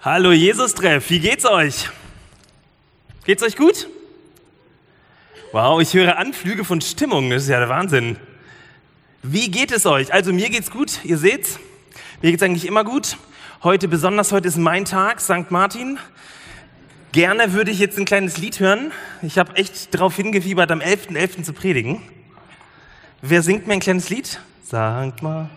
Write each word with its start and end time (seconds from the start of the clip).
Hallo 0.00 0.30
Jesus-Treff, 0.30 1.10
wie 1.10 1.18
geht's 1.18 1.44
euch? 1.44 1.90
Geht's 3.24 3.42
euch 3.42 3.56
gut? 3.56 3.88
Wow, 5.50 5.80
ich 5.80 5.92
höre 5.92 6.18
Anflüge 6.18 6.64
von 6.64 6.80
Stimmung, 6.80 7.30
das 7.30 7.42
ist 7.42 7.48
ja 7.48 7.58
der 7.58 7.68
Wahnsinn. 7.68 8.16
Wie 9.24 9.50
geht 9.50 9.72
es 9.72 9.86
euch? 9.86 10.14
Also 10.14 10.32
mir 10.32 10.50
geht's 10.50 10.70
gut, 10.70 11.04
ihr 11.04 11.18
seht's. 11.18 11.58
Mir 12.22 12.30
geht's 12.30 12.44
eigentlich 12.44 12.64
immer 12.64 12.84
gut. 12.84 13.16
Heute 13.64 13.88
besonders, 13.88 14.30
heute 14.30 14.46
ist 14.46 14.56
mein 14.56 14.84
Tag, 14.84 15.20
St. 15.20 15.50
Martin. 15.50 15.98
Gerne 17.10 17.52
würde 17.52 17.72
ich 17.72 17.80
jetzt 17.80 17.98
ein 17.98 18.04
kleines 18.04 18.38
Lied 18.38 18.60
hören. 18.60 18.92
Ich 19.22 19.36
habe 19.36 19.56
echt 19.56 19.92
darauf 19.92 20.14
hingefiebert, 20.14 20.70
am 20.70 20.78
11.11. 20.78 21.16
.11. 21.16 21.42
zu 21.42 21.52
predigen. 21.52 22.02
Wer 23.20 23.42
singt 23.42 23.66
mir 23.66 23.72
ein 23.72 23.80
kleines 23.80 24.10
Lied? 24.10 24.38
St. 24.64 25.22
Martin. 25.22 25.50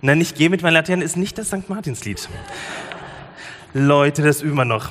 Nein, 0.00 0.20
ich 0.20 0.34
gehe 0.34 0.50
mit 0.50 0.62
meiner 0.62 0.74
Laterne 0.74 1.04
ist 1.04 1.16
nicht 1.16 1.36
das 1.36 1.48
St. 1.48 1.68
Martinslied. 1.68 2.28
Leute, 3.78 4.22
das 4.22 4.40
üben 4.40 4.56
wir 4.56 4.64
noch. 4.64 4.90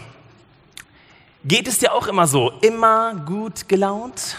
Geht 1.43 1.67
es 1.67 1.79
dir 1.79 1.91
auch 1.91 2.05
immer 2.05 2.27
so? 2.27 2.51
Immer 2.61 3.15
gut 3.15 3.67
gelaunt? 3.67 4.37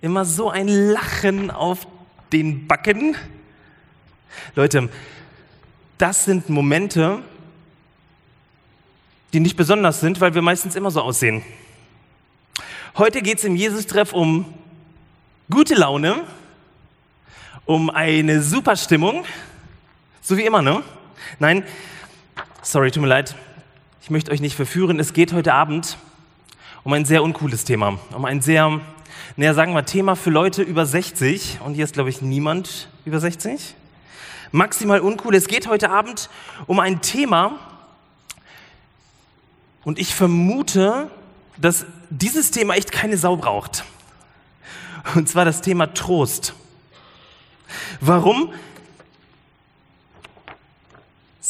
Immer 0.00 0.24
so 0.24 0.50
ein 0.50 0.66
Lachen 0.66 1.52
auf 1.52 1.86
den 2.32 2.66
Backen? 2.66 3.14
Leute, 4.56 4.88
das 5.98 6.24
sind 6.24 6.48
Momente, 6.48 7.22
die 9.32 9.38
nicht 9.38 9.56
besonders 9.56 10.00
sind, 10.00 10.20
weil 10.20 10.34
wir 10.34 10.42
meistens 10.42 10.74
immer 10.74 10.90
so 10.90 11.00
aussehen. 11.00 11.44
Heute 12.98 13.22
geht 13.22 13.38
es 13.38 13.44
im 13.44 13.54
Jesus-Treff 13.54 14.12
um 14.12 14.52
gute 15.48 15.76
Laune, 15.76 16.24
um 17.66 17.88
eine 17.88 18.42
super 18.42 18.74
Stimmung, 18.74 19.24
so 20.20 20.36
wie 20.36 20.42
immer, 20.42 20.60
ne? 20.60 20.82
Nein, 21.38 21.62
sorry, 22.62 22.90
tut 22.90 23.02
mir 23.02 23.08
leid, 23.08 23.34
ich 24.00 24.10
möchte 24.10 24.30
euch 24.30 24.40
nicht 24.40 24.56
verführen. 24.56 24.98
Es 25.00 25.12
geht 25.12 25.32
heute 25.32 25.52
Abend 25.52 25.98
um 26.84 26.92
ein 26.92 27.04
sehr 27.04 27.22
uncooles 27.22 27.64
Thema, 27.64 27.98
um 28.14 28.24
ein 28.24 28.40
sehr, 28.40 28.80
naja, 29.36 29.54
sagen 29.54 29.74
wir, 29.74 29.84
Thema 29.84 30.16
für 30.16 30.30
Leute 30.30 30.62
über 30.62 30.86
60. 30.86 31.58
Und 31.64 31.74
hier 31.74 31.84
ist, 31.84 31.94
glaube 31.94 32.10
ich, 32.10 32.22
niemand 32.22 32.88
über 33.04 33.20
60. 33.20 33.74
Maximal 34.52 35.00
uncool. 35.00 35.34
Es 35.34 35.48
geht 35.48 35.66
heute 35.66 35.90
Abend 35.90 36.30
um 36.66 36.80
ein 36.80 37.02
Thema, 37.02 37.58
und 39.84 39.98
ich 39.98 40.14
vermute, 40.14 41.10
dass 41.56 41.86
dieses 42.08 42.52
Thema 42.52 42.74
echt 42.74 42.92
keine 42.92 43.16
Sau 43.16 43.36
braucht. 43.36 43.84
Und 45.16 45.28
zwar 45.28 45.44
das 45.44 45.60
Thema 45.60 45.92
Trost. 45.92 46.54
Warum? 48.00 48.52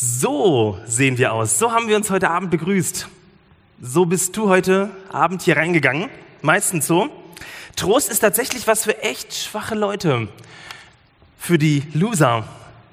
So 0.05 0.81
sehen 0.85 1.17
wir 1.17 1.33
aus. 1.33 1.61
So 1.61 1.71
haben 1.71 1.87
wir 1.87 1.95
uns 1.95 2.11
heute 2.11 2.29
Abend 2.29 2.51
begrüßt. 2.51 3.07
So 3.81 4.05
bist 4.05 4.37
du 4.37 4.49
heute 4.49 4.91
Abend 5.13 5.43
hier 5.43 5.57
reingegangen. 5.57 6.11
Meistens 6.41 6.89
so. 6.89 7.09
Trost 7.77 8.11
ist 8.11 8.19
tatsächlich 8.19 8.67
was 8.67 8.83
für 8.83 9.01
echt 9.01 9.33
schwache 9.33 9.77
Leute. 9.77 10.27
Für 11.39 11.57
die 11.57 11.85
Loser. 11.93 12.43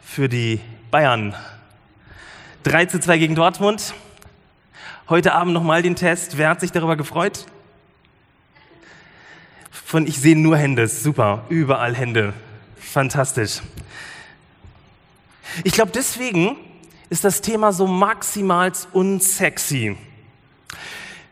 Für 0.05 0.29
die 0.29 0.59
Bayern. 0.91 1.33
3 2.61 2.85
zu 2.85 2.99
2 2.99 3.17
gegen 3.17 3.33
Dortmund. 3.33 3.95
Heute 5.09 5.33
Abend 5.33 5.55
nochmal 5.55 5.81
den 5.81 5.95
Test. 5.95 6.37
Wer 6.37 6.49
hat 6.49 6.59
sich 6.59 6.71
darüber 6.71 6.95
gefreut? 6.95 7.47
Von 9.71 10.05
ich 10.05 10.19
sehe 10.19 10.37
nur 10.37 10.57
Hände. 10.57 10.87
Super. 10.87 11.43
Überall 11.49 11.95
Hände. 11.95 12.33
Fantastisch. 12.77 13.61
Ich 15.63 15.73
glaube, 15.73 15.91
deswegen 15.91 16.55
ist 17.09 17.23
das 17.23 17.41
Thema 17.41 17.71
so 17.73 17.87
maximal 17.87 18.71
unsexy. 18.93 19.97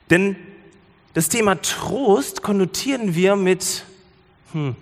Denn 0.09 0.35
das 1.13 1.29
Thema 1.29 1.61
Trost 1.61 2.41
konnotieren 2.41 3.15
wir 3.15 3.35
mit 3.35 3.83
hm, 4.53 4.75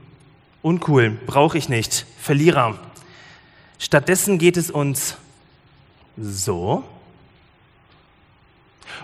uncool, 0.61 1.11
brauche 1.11 1.57
ich 1.57 1.69
nicht, 1.69 2.05
Verlierer. 2.19 2.79
Stattdessen 3.79 4.38
geht 4.38 4.57
es 4.57 4.72
uns 4.72 5.17
so. 6.17 6.84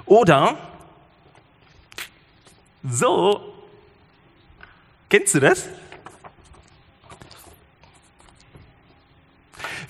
Oder 0.06 0.57
so. 2.84 3.53
Kennst 5.09 5.35
du 5.35 5.40
das? 5.40 5.68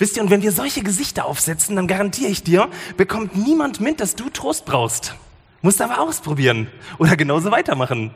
Wisst 0.02 0.18
ihr, 0.18 0.24
und 0.24 0.32
wenn 0.32 0.42
wir 0.42 0.52
solche 0.52 0.82
Gesichter 0.82 1.26
aufsetzen, 1.26 1.76
dann 1.76 1.86
garantiere 1.86 2.32
ich 2.32 2.42
dir, 2.42 2.72
bekommt 2.98 3.36
niemand 3.36 3.82
mit, 3.82 4.00
dass 4.00 4.16
du 4.16 4.32
Trost 4.32 4.66
brauchst. 4.66 5.14
Musst 5.62 5.80
aber 5.80 6.00
ausprobieren 6.00 6.72
oder 6.98 7.16
genauso 7.16 7.52
weitermachen. 7.52 8.12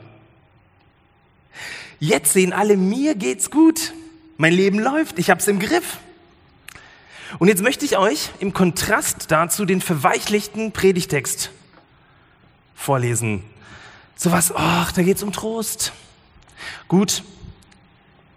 Jetzt 2.00 2.32
sehen 2.32 2.52
alle, 2.52 2.76
mir 2.76 3.14
geht's 3.14 3.52
gut. 3.52 3.92
Mein 4.36 4.52
Leben 4.52 4.80
läuft, 4.80 5.20
ich 5.20 5.30
hab's 5.30 5.46
im 5.46 5.60
Griff. 5.60 5.98
Und 7.38 7.46
jetzt 7.46 7.62
möchte 7.62 7.84
ich 7.84 7.96
euch 7.96 8.30
im 8.40 8.52
Kontrast 8.52 9.30
dazu 9.30 9.64
den 9.64 9.80
verweichlichten 9.80 10.72
Predigtext 10.72 11.52
vorlesen. 12.74 13.44
So 14.16 14.32
was, 14.32 14.52
ach, 14.52 14.90
da 14.90 15.04
geht's 15.04 15.22
um 15.22 15.30
Trost. 15.30 15.92
Gut, 16.88 17.22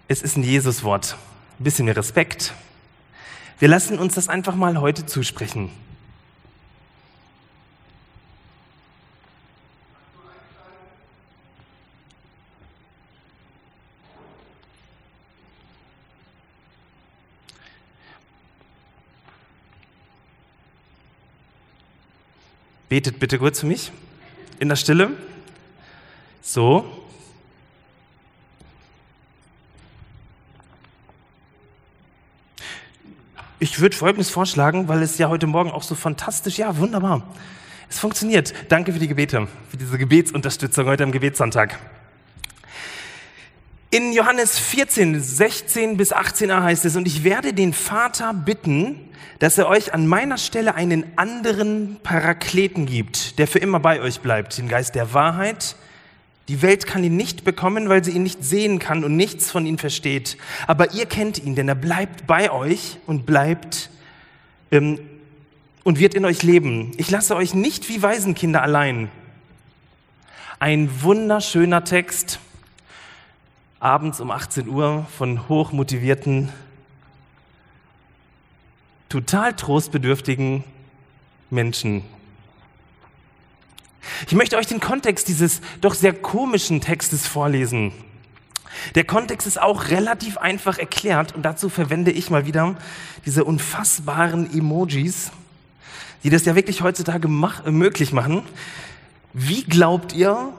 es 0.08 0.22
ist 0.22 0.38
ein 0.38 0.44
Jesuswort. 0.44 1.18
Ein 1.60 1.64
bisschen 1.64 1.86
mehr 1.86 1.98
Respekt, 1.98 2.54
wir 3.60 3.68
lassen 3.68 4.00
uns 4.00 4.16
das 4.16 4.30
einfach 4.30 4.56
mal 4.56 4.80
heute 4.80 5.06
zusprechen. 5.06 5.70
Betet 22.88 23.20
bitte 23.20 23.38
kurz 23.38 23.60
für 23.60 23.68
mich 23.68 23.92
in 24.60 24.68
der 24.68 24.76
Stille. 24.76 25.12
So. 26.42 26.99
Ich 33.62 33.82
würde 33.82 33.94
Folgendes 33.94 34.30
vorschlagen, 34.30 34.88
weil 34.88 35.02
es 35.02 35.18
ja 35.18 35.28
heute 35.28 35.46
Morgen 35.46 35.70
auch 35.70 35.84
so 35.84 35.94
fantastisch, 35.94 36.60
ja, 36.60 36.78
wunderbar. 36.78 37.24
Es 37.90 38.00
funktioniert. 38.00 38.54
Danke 38.70 38.94
für 38.94 39.00
die 39.00 39.10
Gebete, 39.10 39.50
für 39.68 39.76
diese 39.76 39.98
Gebetsunterstützung 39.98 40.86
heute 40.86 41.04
am 41.04 41.12
Gebetssonntag. 41.12 41.78
In 43.92 44.14
Johannes 44.14 44.58
14, 44.58 45.22
16 45.22 45.98
bis 45.98 46.16
18a 46.16 46.64
heißt 46.64 46.86
es, 46.86 46.96
und 46.96 47.06
ich 47.06 47.26
werde 47.26 47.54
den 47.54 47.74
Vater 47.74 48.34
bitten, 48.34 48.96
dass 49.40 49.58
er 49.58 49.68
euch 49.68 49.94
an 49.94 50.08
meiner 50.08 50.38
Stelle 50.38 50.76
einen 50.76 51.04
anderen 51.18 51.98
Parakleten 52.02 52.86
gibt, 52.86 53.40
der 53.40 53.48
für 53.48 53.60
immer 53.60 53.82
bei 53.82 54.00
euch 54.00 54.22
bleibt, 54.22 54.58
den 54.58 54.70
Geist 54.70 54.96
der 54.96 55.14
Wahrheit, 55.14 55.76
die 56.50 56.64
Welt 56.64 56.88
kann 56.88 57.04
ihn 57.04 57.16
nicht 57.16 57.44
bekommen, 57.44 57.90
weil 57.90 58.04
sie 58.04 58.12
ihn 58.12 58.24
nicht 58.24 58.44
sehen 58.44 58.80
kann 58.80 59.04
und 59.04 59.16
nichts 59.16 59.52
von 59.52 59.68
ihm 59.68 59.78
versteht. 59.78 60.36
Aber 60.66 60.94
ihr 60.94 61.06
kennt 61.06 61.38
ihn, 61.38 61.54
denn 61.54 61.70
er 61.70 61.76
bleibt 61.76 62.26
bei 62.26 62.52
euch 62.52 62.98
und 63.06 63.28
bleibt 63.28 63.92
ähm, 64.72 65.00
und 65.84 66.00
wird 66.00 66.16
in 66.16 66.26
euch 66.26 66.42
leben. 66.42 66.92
Ich 66.98 67.12
lasse 67.12 67.36
euch 67.36 67.54
nicht 67.54 67.88
wie 67.88 68.02
Waisenkinder 68.02 68.64
allein. 68.64 69.12
Ein 70.58 70.90
wunderschöner 71.04 71.84
Text, 71.84 72.40
abends 73.80 74.20
um 74.20 74.32
18 74.32 74.68
Uhr 74.68 75.06
von 75.16 75.48
hochmotivierten, 75.50 76.50
total 79.08 79.54
trostbedürftigen 79.54 80.64
Menschen. 81.52 82.04
Ich 84.28 84.34
möchte 84.34 84.58
euch 84.58 84.68
den 84.68 84.80
Kontext 84.80 85.28
dieses 85.28 85.62
doch 85.82 85.94
sehr 85.94 86.14
komischen 86.14 86.82
Textes 86.82 87.28
vorlesen. 87.28 87.94
Der 88.96 89.04
Kontext 89.04 89.48
ist 89.48 89.62
auch 89.62 89.90
relativ 89.90 90.38
einfach 90.38 90.78
erklärt 90.78 91.36
und 91.36 91.44
dazu 91.44 91.70
verwende 91.70 92.12
ich 92.12 92.30
mal 92.30 92.46
wieder 92.46 92.76
diese 93.26 93.44
unfassbaren 93.44 94.52
Emojis, 94.54 95.32
die 96.24 96.30
das 96.30 96.46
ja 96.46 96.56
wirklich 96.56 96.82
heutzutage 96.82 97.28
mach, 97.28 97.66
äh, 97.66 97.72
möglich 97.72 98.14
machen. 98.14 98.44
Wie 99.34 99.64
glaubt 99.64 100.14
ihr, 100.14 100.54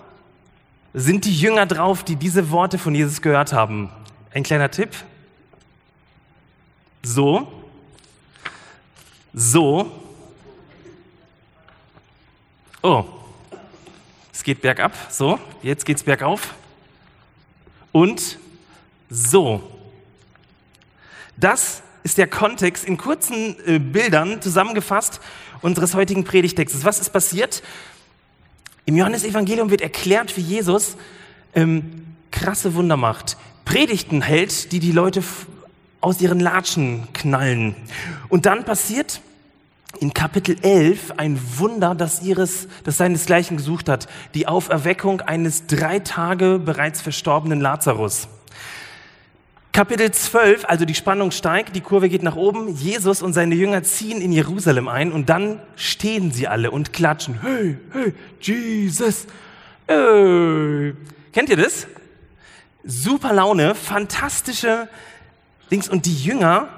sind 0.93 1.25
die 1.25 1.35
Jünger 1.35 1.67
drauf, 1.67 2.03
die 2.03 2.17
diese 2.17 2.51
Worte 2.51 2.79
von 2.79 2.95
Jesus 2.95 3.23
gehört 3.23 3.53
haben? 3.53 3.91
Ein 4.33 4.43
kleiner 4.43 4.71
Tipp. 4.71 4.91
So. 7.03 7.51
So. 9.33 9.91
Oh, 12.83 13.05
es 14.41 14.45
geht 14.45 14.63
bergab, 14.63 14.95
so, 15.11 15.39
jetzt 15.63 15.85
geht's 15.85 16.03
bergauf. 16.03 16.55
Und 17.93 18.39
so. 19.11 19.63
Das 21.37 21.83
ist 22.05 22.17
der 22.17 22.27
Kontext 22.27 22.87
in 22.87 22.97
kurzen 22.97 23.55
äh, 23.67 23.79
Bildern 23.79 24.41
zusammengefasst 24.41 25.21
unseres 25.61 25.95
heutigen 25.95 26.25
Predigtextes. 26.25 26.87
Was 26.87 27.01
ist 27.01 27.11
passiert? 27.11 27.63
Im 28.87 28.97
Johannesevangelium 28.97 29.69
wird 29.69 29.83
erklärt, 29.83 30.35
wie 30.39 30.41
Jesus 30.41 30.97
ähm, 31.55 32.07
krasse 32.31 32.73
Wunder 32.73 32.97
macht. 32.97 33.37
Predigten 33.67 34.23
hält, 34.23 34.73
die 34.73 34.81
die 34.81 34.93
Leute 34.93 35.23
aus 36.01 36.19
ihren 36.19 36.41
Latschen 36.41 37.09
knallen. 37.13 37.77
Und 38.31 38.47
dann 38.47 38.65
passiert 38.65 39.21
in 39.99 40.15
Kapitel 40.15 40.57
11 40.63 41.15
ein 41.17 41.39
Wunder, 41.57 41.95
das 41.95 42.23
ihres, 42.23 42.69
das 42.85 42.97
seinesgleichen 42.97 43.57
gesucht 43.57 43.89
hat. 43.89 44.09
Die 44.35 44.47
Auferweckung 44.47 45.21
eines 45.21 45.67
drei 45.67 45.99
Tage 45.99 46.59
bereits 46.59 47.01
verstorbenen 47.01 47.61
Lazarus. 47.61 48.29
Kapitel 49.73 50.11
12, 50.11 50.65
also 50.65 50.85
die 50.85 50.95
Spannung 50.95 51.31
steigt, 51.31 51.77
die 51.77 51.81
Kurve 51.81 52.09
geht 52.09 52.23
nach 52.23 52.35
oben. 52.35 52.75
Jesus 52.75 53.23
und 53.23 53.33
seine 53.33 53.55
Jünger 53.55 53.83
ziehen 53.85 54.21
in 54.21 54.33
Jerusalem 54.33 54.89
ein 54.89 55.13
und 55.13 55.29
dann 55.29 55.61
stehen 55.77 56.33
sie 56.33 56.49
alle 56.49 56.71
und 56.71 56.93
klatschen. 56.93 57.41
Hey, 57.41 57.79
hey, 57.93 58.13
Jesus. 58.41 59.27
Hey. 59.87 60.95
Kennt 61.33 61.49
ihr 61.51 61.57
das? 61.57 61.87
Super 62.85 63.33
Laune, 63.33 63.75
fantastische 63.77 64.89
Dings. 65.71 65.89
Und 65.89 66.07
die 66.07 66.17
Jünger 66.17 66.69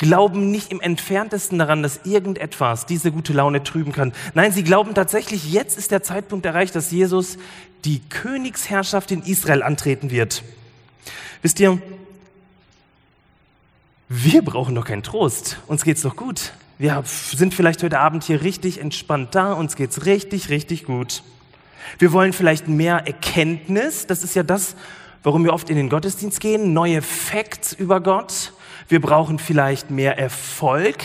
glauben 0.00 0.50
nicht 0.50 0.72
im 0.72 0.80
entferntesten 0.80 1.58
daran, 1.58 1.82
dass 1.82 2.00
irgendetwas 2.04 2.86
diese 2.86 3.12
gute 3.12 3.34
Laune 3.34 3.62
trüben 3.62 3.92
kann. 3.92 4.14
Nein, 4.32 4.50
sie 4.50 4.64
glauben 4.64 4.94
tatsächlich, 4.94 5.52
jetzt 5.52 5.78
ist 5.78 5.90
der 5.90 6.02
Zeitpunkt 6.02 6.46
erreicht, 6.46 6.74
dass 6.74 6.90
Jesus 6.90 7.36
die 7.84 8.00
Königsherrschaft 8.08 9.10
in 9.10 9.22
Israel 9.22 9.62
antreten 9.62 10.10
wird. 10.10 10.42
Wisst 11.42 11.60
ihr, 11.60 11.80
wir 14.08 14.42
brauchen 14.42 14.74
doch 14.74 14.86
keinen 14.86 15.02
Trost. 15.02 15.58
Uns 15.66 15.84
geht's 15.84 16.00
doch 16.00 16.16
gut. 16.16 16.54
Wir 16.78 17.04
sind 17.04 17.52
vielleicht 17.52 17.82
heute 17.82 17.98
Abend 18.00 18.24
hier 18.24 18.40
richtig 18.40 18.80
entspannt 18.80 19.34
da. 19.34 19.52
Uns 19.52 19.76
geht's 19.76 20.06
richtig, 20.06 20.48
richtig 20.48 20.84
gut. 20.84 21.22
Wir 21.98 22.12
wollen 22.12 22.32
vielleicht 22.32 22.68
mehr 22.68 23.06
Erkenntnis. 23.06 24.06
Das 24.06 24.24
ist 24.24 24.34
ja 24.34 24.44
das, 24.44 24.76
warum 25.22 25.44
wir 25.44 25.52
oft 25.52 25.70
in 25.70 25.76
den 25.76 25.88
Gottesdienst 25.88 26.40
gehen. 26.40 26.72
Neue 26.72 27.02
Facts 27.02 27.72
über 27.72 28.00
Gott. 28.00 28.52
Wir 28.88 29.00
brauchen 29.00 29.38
vielleicht 29.38 29.90
mehr 29.90 30.18
Erfolg. 30.18 30.96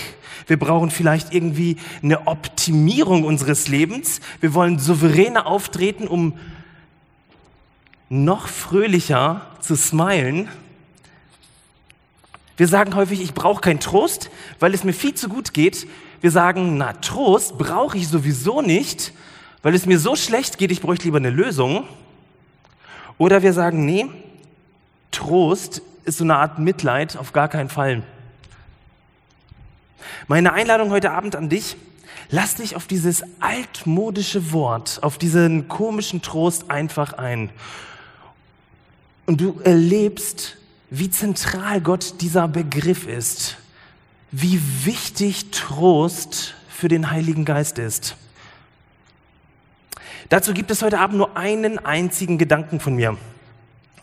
Wir 0.48 0.58
brauchen 0.58 0.92
vielleicht 0.92 1.34
irgendwie 1.34 1.78
eine 2.02 2.28
Optimierung 2.28 3.24
unseres 3.24 3.68
Lebens. 3.68 4.22
Wir 4.42 4.54
wollen 4.54 4.80
souveräner 4.80 5.48
auftreten, 5.48 6.08
um 6.08 6.34
noch 8.10 8.48
fröhlicher 8.48 9.42
zu 9.60 9.76
smilen. 9.76 10.50
Wir 12.58 12.68
sagen 12.68 12.96
häufig, 12.96 13.22
ich 13.22 13.34
brauche 13.34 13.60
keinen 13.60 13.80
Trost, 13.80 14.30
weil 14.60 14.74
es 14.74 14.84
mir 14.84 14.94
viel 14.94 15.14
zu 15.14 15.28
gut 15.28 15.54
geht. 15.54 15.88
Wir 16.22 16.32
sagen, 16.32 16.78
na, 16.78 16.94
Trost 16.94 17.58
brauche 17.58 17.98
ich 17.98 18.08
sowieso 18.08 18.62
nicht, 18.62 19.12
weil 19.62 19.76
es 19.76 19.86
mir 19.86 20.00
so 20.00 20.16
schlecht 20.16 20.58
geht, 20.58 20.72
ich 20.72 20.82
bräuchte 20.82 21.06
lieber 21.06 21.18
eine 21.18 21.32
Lösung. 21.32 21.86
Oder 23.18 23.44
wir 23.44 23.54
sagen, 23.54 23.86
nee, 23.86 24.08
Trost 25.12 25.82
ist 26.04 26.18
so 26.18 26.24
eine 26.24 26.36
Art 26.36 26.60
Mitleid, 26.60 27.18
auf 27.18 27.34
gar 27.34 27.48
keinen 27.48 27.70
Fall. 27.70 28.04
Meine 30.28 30.54
Einladung 30.54 30.90
heute 30.92 31.12
Abend 31.12 31.36
an 31.36 31.50
dich, 31.50 31.78
lass 32.30 32.56
dich 32.56 32.76
auf 32.76 32.88
dieses 32.88 33.24
altmodische 33.40 34.52
Wort, 34.52 35.00
auf 35.02 35.18
diesen 35.18 35.68
komischen 35.68 36.22
Trost 36.22 36.70
einfach 36.70 37.14
ein. 37.14 37.50
Und 39.26 39.42
du 39.42 39.60
erlebst, 39.64 40.58
wie 40.90 41.10
zentral 41.10 41.82
Gott 41.82 42.22
dieser 42.22 42.48
Begriff 42.48 43.08
ist, 43.08 43.58
wie 44.32 44.62
wichtig 44.84 45.52
Trost 45.52 46.56
für 46.70 46.88
den 46.88 47.10
Heiligen 47.10 47.46
Geist 47.46 47.80
ist. 47.80 48.16
Dazu 50.30 50.54
gibt 50.54 50.72
es 50.72 50.81
heute 50.81 51.00
Abend 51.00 51.18
nur 51.18 51.38
einen 51.38 51.77
einzigen 51.77 52.38
Gedanken 52.38 52.80
von 52.80 52.95
mir. 52.95 53.18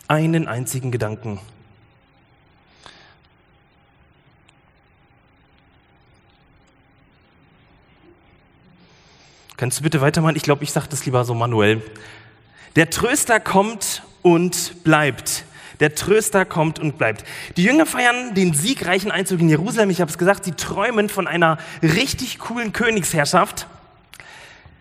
Einen 0.07 0.47
einzigen 0.47 0.91
Gedanken. 0.91 1.39
Kannst 9.57 9.79
du 9.79 9.83
bitte 9.83 10.01
weitermachen? 10.01 10.35
Ich 10.35 10.43
glaube, 10.43 10.63
ich 10.63 10.71
sage 10.71 10.87
das 10.89 11.05
lieber 11.05 11.25
so 11.25 11.33
manuell. 11.33 11.81
Der 12.75 12.89
Tröster 12.89 13.39
kommt 13.39 14.03
und 14.21 14.83
bleibt. 14.83 15.45
Der 15.79 15.95
Tröster 15.95 16.45
kommt 16.45 16.79
und 16.79 16.97
bleibt. 16.97 17.25
Die 17.57 17.63
Jünger 17.63 17.85
feiern 17.85 18.33
den 18.33 18.53
siegreichen 18.53 19.11
Einzug 19.11 19.41
in 19.41 19.49
Jerusalem. 19.49 19.89
Ich 19.89 20.01
habe 20.01 20.09
es 20.09 20.17
gesagt, 20.17 20.45
sie 20.45 20.53
träumen 20.53 21.09
von 21.09 21.27
einer 21.27 21.57
richtig 21.81 22.39
coolen 22.39 22.73
Königsherrschaft. 22.73 23.67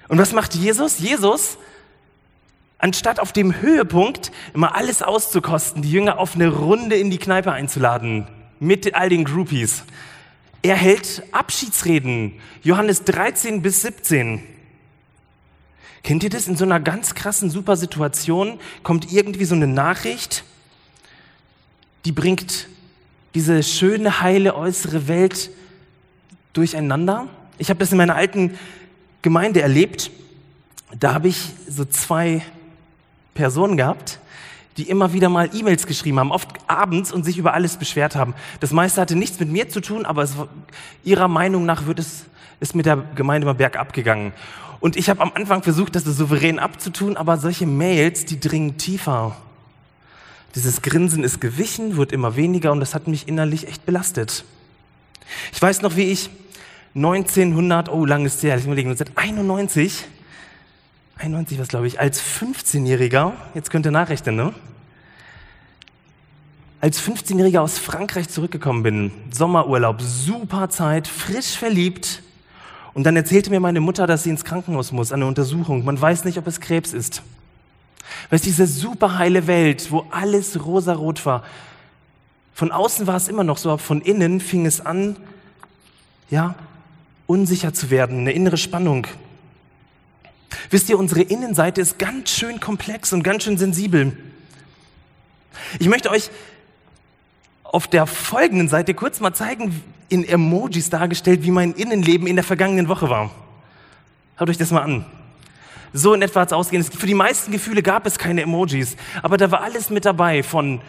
Und 0.08 0.18
was 0.18 0.32
macht 0.32 0.54
Jesus? 0.54 0.98
Jesus, 0.98 1.58
anstatt 2.78 3.20
auf 3.20 3.32
dem 3.32 3.60
Höhepunkt 3.60 4.32
immer 4.54 4.74
alles 4.74 5.02
auszukosten, 5.02 5.82
die 5.82 5.92
Jünger 5.92 6.18
auf 6.18 6.34
eine 6.34 6.48
Runde 6.48 6.96
in 6.96 7.10
die 7.10 7.18
Kneipe 7.18 7.52
einzuladen 7.52 8.26
mit 8.60 8.94
all 8.94 9.08
den 9.08 9.24
Groupies. 9.24 9.84
Er 10.62 10.76
hält 10.76 11.22
Abschiedsreden, 11.32 12.34
Johannes 12.62 13.04
13 13.04 13.62
bis 13.62 13.82
17. 13.82 14.42
Kennt 16.04 16.24
ihr 16.24 16.30
das? 16.30 16.48
In 16.48 16.56
so 16.56 16.64
einer 16.64 16.80
ganz 16.80 17.14
krassen, 17.14 17.50
super 17.50 17.76
Situation 17.76 18.58
kommt 18.82 19.12
irgendwie 19.12 19.44
so 19.44 19.54
eine 19.54 19.66
Nachricht, 19.68 20.44
die 22.04 22.12
bringt 22.12 22.68
diese 23.34 23.62
schöne, 23.62 24.20
heile 24.20 24.56
äußere 24.56 25.08
Welt 25.08 25.50
durcheinander. 26.52 27.28
Ich 27.58 27.70
habe 27.70 27.78
das 27.78 27.92
in 27.92 27.98
meiner 27.98 28.16
alten 28.16 28.58
Gemeinde 29.22 29.62
erlebt. 29.62 30.10
Da 30.98 31.14
habe 31.14 31.28
ich 31.28 31.52
so 31.68 31.84
zwei 31.84 32.42
Personen 33.34 33.76
gehabt, 33.76 34.18
die 34.76 34.88
immer 34.88 35.12
wieder 35.12 35.28
mal 35.28 35.50
E-Mails 35.54 35.86
geschrieben 35.86 36.18
haben, 36.18 36.32
oft 36.32 36.48
abends 36.66 37.12
und 37.12 37.24
sich 37.24 37.38
über 37.38 37.54
alles 37.54 37.76
beschwert 37.76 38.16
haben. 38.16 38.34
Das 38.60 38.72
meiste 38.72 39.00
hatte 39.00 39.16
nichts 39.16 39.38
mit 39.40 39.48
mir 39.48 39.68
zu 39.68 39.80
tun, 39.80 40.04
aber 40.04 40.22
es, 40.22 40.34
ihrer 41.04 41.28
Meinung 41.28 41.64
nach 41.64 41.86
wird 41.86 41.98
es, 41.98 42.24
ist 42.60 42.74
mit 42.74 42.86
der 42.86 42.96
Gemeinde 43.14 43.46
mal 43.46 43.54
bergab 43.54 43.92
gegangen. 43.92 44.32
Und 44.80 44.96
ich 44.96 45.08
habe 45.08 45.20
am 45.20 45.30
Anfang 45.34 45.62
versucht, 45.62 45.94
das 45.94 46.04
so 46.04 46.12
souverän 46.12 46.58
abzutun, 46.58 47.16
aber 47.16 47.36
solche 47.36 47.66
Mails, 47.66 48.24
die 48.24 48.40
dringen 48.40 48.78
tiefer. 48.78 49.36
Dieses 50.54 50.82
Grinsen 50.82 51.22
ist 51.22 51.40
gewichen, 51.40 51.96
wird 51.96 52.12
immer 52.12 52.36
weniger 52.36 52.72
und 52.72 52.80
das 52.80 52.94
hat 52.94 53.06
mich 53.06 53.28
innerlich 53.28 53.68
echt 53.68 53.86
belastet. 53.86 54.44
Ich 55.52 55.62
weiß 55.62 55.82
noch, 55.82 55.96
wie 55.96 56.10
ich 56.10 56.30
1900, 56.94 57.88
oh, 57.88 58.04
lang 58.04 58.26
ist 58.26 58.42
her, 58.42 58.56
ich 58.56 58.64
überlege, 58.64 58.90
1991, 58.90 60.04
91 61.16 61.58
was 61.58 61.68
glaube 61.68 61.86
ich, 61.86 61.98
als 62.00 62.22
15-Jähriger, 62.22 63.32
jetzt 63.54 63.70
könnt 63.70 63.86
ihr 63.86 63.92
nachrechnen, 63.92 64.36
ne? 64.36 64.54
Als 66.80 67.00
15-Jähriger 67.00 67.60
aus 67.60 67.78
Frankreich 67.78 68.28
zurückgekommen 68.28 68.82
bin, 68.82 69.12
Sommerurlaub, 69.30 70.02
super 70.02 70.68
Zeit, 70.68 71.08
frisch 71.08 71.56
verliebt, 71.56 72.22
und 72.94 73.04
dann 73.04 73.16
erzählte 73.16 73.50
mir 73.50 73.60
meine 73.60 73.80
Mutter, 73.80 74.06
dass 74.06 74.24
sie 74.24 74.30
ins 74.30 74.44
Krankenhaus 74.44 74.92
muss, 74.92 75.12
eine 75.12 75.26
Untersuchung. 75.26 75.84
Man 75.84 75.98
weiß 75.98 76.24
nicht, 76.24 76.38
ob 76.38 76.46
es 76.46 76.60
Krebs 76.60 76.92
ist. 76.92 77.22
Weißt 78.30 78.44
diese 78.44 78.66
super 78.66 79.16
heile 79.16 79.46
Welt, 79.46 79.90
wo 79.90 80.06
alles 80.10 80.64
rosarot 80.64 81.24
war. 81.24 81.42
Von 82.54 82.70
außen 82.70 83.06
war 83.06 83.16
es 83.16 83.28
immer 83.28 83.44
noch 83.44 83.56
so, 83.56 83.70
aber 83.70 83.78
von 83.78 84.02
innen 84.02 84.40
fing 84.40 84.66
es 84.66 84.84
an, 84.84 85.16
ja, 86.28 86.54
unsicher 87.26 87.72
zu 87.72 87.90
werden, 87.90 88.20
eine 88.20 88.32
innere 88.32 88.56
Spannung. 88.56 89.06
Wisst 90.70 90.88
ihr, 90.88 90.98
unsere 90.98 91.22
Innenseite 91.22 91.80
ist 91.80 91.98
ganz 91.98 92.30
schön 92.30 92.60
komplex 92.60 93.12
und 93.12 93.22
ganz 93.22 93.44
schön 93.44 93.58
sensibel. 93.58 94.16
Ich 95.78 95.88
möchte 95.88 96.10
euch 96.10 96.30
auf 97.62 97.88
der 97.88 98.06
folgenden 98.06 98.68
Seite 98.68 98.94
kurz 98.94 99.20
mal 99.20 99.32
zeigen, 99.32 99.82
in 100.08 100.28
Emojis 100.28 100.90
dargestellt, 100.90 101.42
wie 101.42 101.50
mein 101.50 101.72
Innenleben 101.72 102.26
in 102.26 102.36
der 102.36 102.44
vergangenen 102.44 102.88
Woche 102.88 103.08
war. 103.08 103.30
Schaut 104.38 104.50
euch 104.50 104.58
das 104.58 104.70
mal 104.70 104.82
an. 104.82 105.06
So 105.94 106.14
in 106.14 106.22
etwa 106.22 106.40
hat 106.40 106.48
es 106.48 106.52
ausgehen. 106.52 106.82
Für 106.82 107.06
die 107.06 107.14
meisten 107.14 107.52
Gefühle 107.52 107.82
gab 107.82 108.06
es 108.06 108.18
keine 108.18 108.42
Emojis, 108.42 108.96
aber 109.22 109.36
da 109.36 109.50
war 109.50 109.62
alles 109.62 109.90
mit 109.90 110.04
dabei, 110.04 110.42
von 110.42 110.80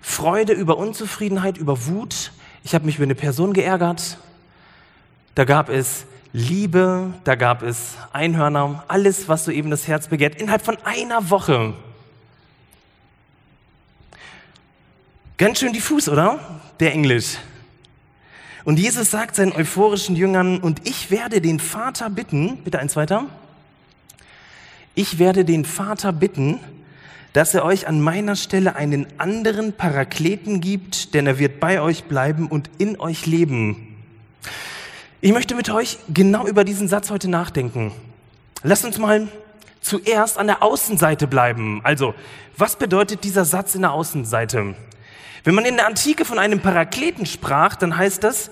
Freude 0.00 0.52
über 0.52 0.76
Unzufriedenheit, 0.76 1.56
über 1.56 1.86
Wut. 1.86 2.32
Ich 2.62 2.74
habe 2.74 2.84
mich 2.86 2.96
über 2.96 3.04
eine 3.04 3.14
Person 3.14 3.52
geärgert. 3.52 4.18
Da 5.34 5.44
gab 5.44 5.68
es 5.68 6.04
Liebe, 6.32 7.14
da 7.24 7.34
gab 7.34 7.62
es 7.62 7.94
Einhörner, 8.12 8.84
alles, 8.88 9.28
was 9.28 9.44
so 9.44 9.50
eben 9.50 9.70
das 9.70 9.86
Herz 9.88 10.08
begehrt, 10.08 10.40
innerhalb 10.40 10.64
von 10.64 10.76
einer 10.84 11.30
Woche. 11.30 11.74
Ganz 15.36 15.60
schön 15.60 15.72
diffus, 15.72 16.08
oder? 16.08 16.60
Der 16.80 16.92
Englisch. 16.92 17.36
Und 18.64 18.78
Jesus 18.78 19.10
sagt 19.10 19.36
seinen 19.36 19.52
euphorischen 19.52 20.16
Jüngern, 20.16 20.58
und 20.58 20.88
ich 20.88 21.10
werde 21.10 21.40
den 21.40 21.60
Vater 21.60 22.10
bitten, 22.10 22.58
bitte 22.58 22.78
eins 22.78 22.96
weiter, 22.96 23.26
ich 24.94 25.18
werde 25.18 25.44
den 25.44 25.64
Vater 25.64 26.12
bitten, 26.12 26.60
dass 27.32 27.52
er 27.54 27.64
euch 27.64 27.88
an 27.88 28.00
meiner 28.00 28.36
Stelle 28.36 28.76
einen 28.76 29.06
anderen 29.18 29.72
Parakleten 29.72 30.60
gibt, 30.60 31.14
denn 31.14 31.26
er 31.26 31.40
wird 31.40 31.58
bei 31.58 31.80
euch 31.80 32.04
bleiben 32.04 32.46
und 32.46 32.70
in 32.78 32.98
euch 33.00 33.26
leben. 33.26 33.93
Ich 35.24 35.32
möchte 35.32 35.54
mit 35.54 35.70
euch 35.70 35.96
genau 36.12 36.46
über 36.46 36.64
diesen 36.64 36.86
Satz 36.86 37.10
heute 37.10 37.30
nachdenken. 37.30 37.92
Lasst 38.62 38.84
uns 38.84 38.98
mal 38.98 39.26
zuerst 39.80 40.36
an 40.36 40.48
der 40.48 40.62
Außenseite 40.62 41.26
bleiben. 41.26 41.80
Also, 41.82 42.14
was 42.58 42.76
bedeutet 42.76 43.24
dieser 43.24 43.46
Satz 43.46 43.74
in 43.74 43.80
der 43.80 43.92
Außenseite? 43.92 44.74
Wenn 45.42 45.54
man 45.54 45.64
in 45.64 45.76
der 45.76 45.86
Antike 45.86 46.26
von 46.26 46.38
einem 46.38 46.60
Parakleten 46.60 47.24
sprach, 47.24 47.74
dann 47.74 47.96
heißt 47.96 48.22
das, 48.22 48.50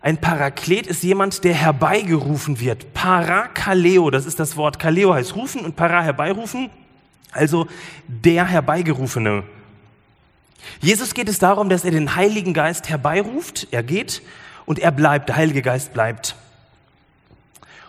ein 0.00 0.16
Paraklet 0.16 0.86
ist 0.86 1.02
jemand, 1.02 1.42
der 1.42 1.54
herbeigerufen 1.54 2.60
wird. 2.60 2.94
Parakaleo, 2.94 4.08
das 4.10 4.24
ist 4.24 4.38
das 4.38 4.56
Wort. 4.56 4.78
Kaleo 4.78 5.12
heißt 5.14 5.34
rufen 5.34 5.64
und 5.64 5.74
para 5.74 6.04
herbeirufen. 6.04 6.70
Also 7.32 7.66
der 8.06 8.46
Herbeigerufene. 8.46 9.42
Jesus 10.80 11.14
geht 11.14 11.28
es 11.28 11.40
darum, 11.40 11.68
dass 11.68 11.84
er 11.84 11.90
den 11.90 12.14
Heiligen 12.14 12.54
Geist 12.54 12.88
herbeiruft. 12.88 13.66
Er 13.72 13.82
geht 13.82 14.22
und 14.66 14.78
er 14.78 14.92
bleibt. 14.92 15.28
Der 15.28 15.36
Heilige 15.36 15.62
Geist 15.62 15.92
bleibt. 15.92 16.36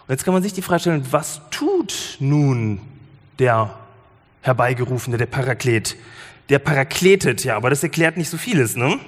Und 0.08 0.10
jetzt 0.10 0.26
kann 0.26 0.34
man 0.34 0.44
sich 0.44 0.54
die 0.54 0.62
Frage 0.62 0.82
stellen, 0.82 1.08
was 1.12 1.42
tut 1.50 2.18
nun 2.20 2.82
der 3.40 3.74
Herbeigerufene, 4.42 5.18
der 5.18 5.26
Paraklet? 5.26 5.96
Der 6.50 6.60
parakletet, 6.60 7.46
ja, 7.46 7.56
aber 7.56 7.70
das 7.70 7.84
erklärt 7.84 8.18
nicht 8.18 8.30
so 8.30 8.38
vieles, 8.38 8.76
ne? 8.76 9.00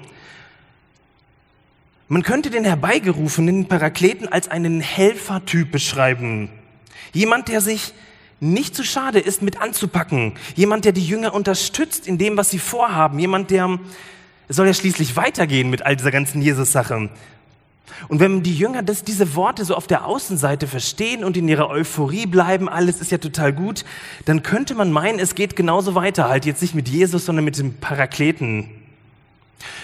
Man 2.08 2.22
könnte 2.22 2.52
den 2.52 2.66
herbeigerufenen 2.66 3.68
Parakleten 3.68 4.28
als 4.28 4.48
einen 4.48 4.80
Helfertyp 4.80 5.72
beschreiben. 5.72 6.50
Jemand, 7.14 7.48
der 7.48 7.62
sich 7.62 7.94
nicht 8.40 8.76
zu 8.76 8.84
schade 8.84 9.20
ist, 9.20 9.42
mit 9.42 9.60
anzupacken. 9.60 10.34
Jemand, 10.56 10.86
der 10.86 10.92
die 10.92 11.06
Jünger 11.06 11.34
unterstützt 11.34 12.08
in 12.08 12.20
dem, 12.20 12.38
was 12.38 12.52
sie 12.52 12.60
vorhaben. 12.60 13.18
Jemand, 13.18 13.50
der 13.50 13.80
es 14.48 14.58
soll 14.58 14.68
ja 14.68 14.74
schließlich 14.76 15.16
weitergehen 15.16 15.72
mit 15.72 15.84
all 15.84 15.96
dieser 15.96 16.12
ganzen 16.12 16.42
Jesus-Sache. 16.42 17.10
Und 18.08 18.20
wenn 18.20 18.44
die 18.44 18.56
Jünger 18.56 18.84
das, 18.84 19.04
diese 19.04 19.36
Worte 19.36 19.64
so 19.64 19.76
auf 19.76 19.88
der 19.88 20.06
Außenseite 20.06 20.68
verstehen 20.68 21.24
und 21.24 21.38
in 21.38 21.48
ihrer 21.48 21.70
Euphorie 21.70 22.26
bleiben, 22.26 22.68
alles 22.68 23.00
ist 23.00 23.12
ja 23.12 23.18
total 23.18 23.54
gut, 23.54 23.86
dann 24.26 24.44
könnte 24.44 24.76
man 24.76 24.92
meinen, 24.92 25.20
es 25.20 25.36
geht 25.36 25.56
genauso 25.56 25.96
weiter, 25.96 26.28
halt 26.28 26.46
jetzt 26.46 26.62
nicht 26.62 26.76
mit 26.76 26.90
Jesus, 26.90 27.26
sondern 27.26 27.46
mit 27.46 27.58
dem 27.58 27.76
Parakleten. 27.76 28.70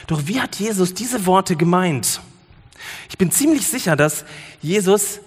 Doch 0.07 0.27
wie 0.27 0.41
hat 0.41 0.55
Jesus 0.55 0.93
diese 0.93 1.25
Worte 1.25 1.55
gemeint? 1.55 2.21
Ich 3.09 3.17
bin 3.17 3.31
ziemlich 3.31 3.67
sicher, 3.67 3.95
dass 3.95 4.25
Jesus 4.61 5.19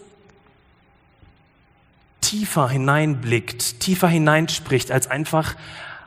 tiefer 2.21 2.69
hineinblickt, 2.69 3.81
tiefer 3.81 4.09
hineinspricht, 4.09 4.91
als 4.91 5.11
einfach 5.11 5.57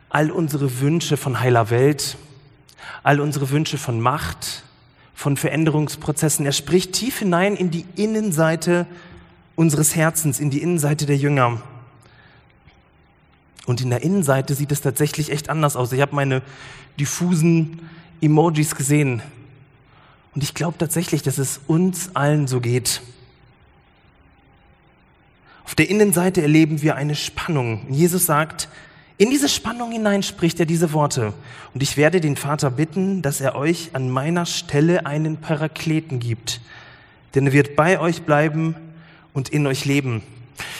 all 0.09 0.31
unsere 0.31 0.79
Wünsche 0.79 1.17
von 1.17 1.39
heiler 1.39 1.69
Welt, 1.69 2.17
all 3.03 3.19
unsere 3.19 3.49
Wünsche 3.49 3.77
von 3.77 3.99
Macht, 3.99 4.63
von 5.17 5.35
Veränderungsprozessen. 5.35 6.45
Er 6.45 6.51
spricht 6.51 6.93
tief 6.93 7.17
hinein 7.17 7.55
in 7.55 7.71
die 7.71 7.85
Innenseite 7.95 8.85
unseres 9.55 9.95
Herzens, 9.95 10.39
in 10.39 10.51
die 10.51 10.61
Innenseite 10.61 11.07
der 11.07 11.17
Jünger. 11.17 11.59
Und 13.65 13.81
in 13.81 13.89
der 13.89 14.03
Innenseite 14.03 14.53
sieht 14.53 14.71
es 14.71 14.81
tatsächlich 14.81 15.31
echt 15.31 15.49
anders 15.49 15.75
aus. 15.75 15.91
Ich 15.91 16.01
habe 16.01 16.15
meine 16.15 16.43
diffusen 16.99 17.79
Emojis 18.21 18.75
gesehen. 18.75 19.23
Und 20.35 20.43
ich 20.43 20.53
glaube 20.53 20.77
tatsächlich, 20.77 21.23
dass 21.23 21.39
es 21.39 21.61
uns 21.65 22.11
allen 22.15 22.47
so 22.47 22.61
geht. 22.61 23.01
Auf 25.65 25.73
der 25.73 25.89
Innenseite 25.89 26.43
erleben 26.43 26.83
wir 26.83 26.95
eine 26.95 27.15
Spannung. 27.15 27.87
Jesus 27.89 28.27
sagt, 28.27 28.69
in 29.17 29.29
diese 29.29 29.49
Spannung 29.49 29.91
hinein 29.91 30.23
spricht 30.23 30.59
er 30.59 30.65
diese 30.65 30.93
Worte. 30.93 31.33
Und 31.73 31.83
ich 31.83 31.97
werde 31.97 32.21
den 32.21 32.35
Vater 32.35 32.69
bitten, 32.69 33.21
dass 33.21 33.41
er 33.41 33.55
euch 33.55 33.89
an 33.93 34.09
meiner 34.09 34.45
Stelle 34.45 35.05
einen 35.05 35.37
Parakleten 35.37 36.19
gibt. 36.19 36.61
Denn 37.33 37.47
er 37.47 37.53
wird 37.53 37.75
bei 37.75 37.99
euch 37.99 38.23
bleiben 38.23 38.75
und 39.33 39.49
in 39.49 39.65
euch 39.65 39.85
leben. 39.85 40.21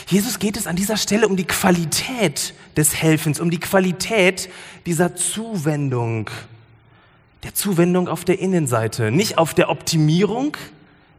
Jesus 0.06 0.38
geht 0.38 0.56
es 0.56 0.66
an 0.66 0.76
dieser 0.76 0.96
Stelle 0.96 1.28
um 1.28 1.36
die 1.36 1.44
Qualität 1.44 2.54
des 2.76 2.94
Helfens, 2.94 3.40
um 3.40 3.50
die 3.50 3.60
Qualität 3.60 4.48
dieser 4.86 5.14
Zuwendung 5.14 6.30
der 7.44 7.54
Zuwendung 7.54 8.08
auf 8.08 8.24
der 8.24 8.40
Innenseite, 8.40 9.10
nicht 9.10 9.38
auf 9.38 9.54
der 9.54 9.70
Optimierung 9.70 10.56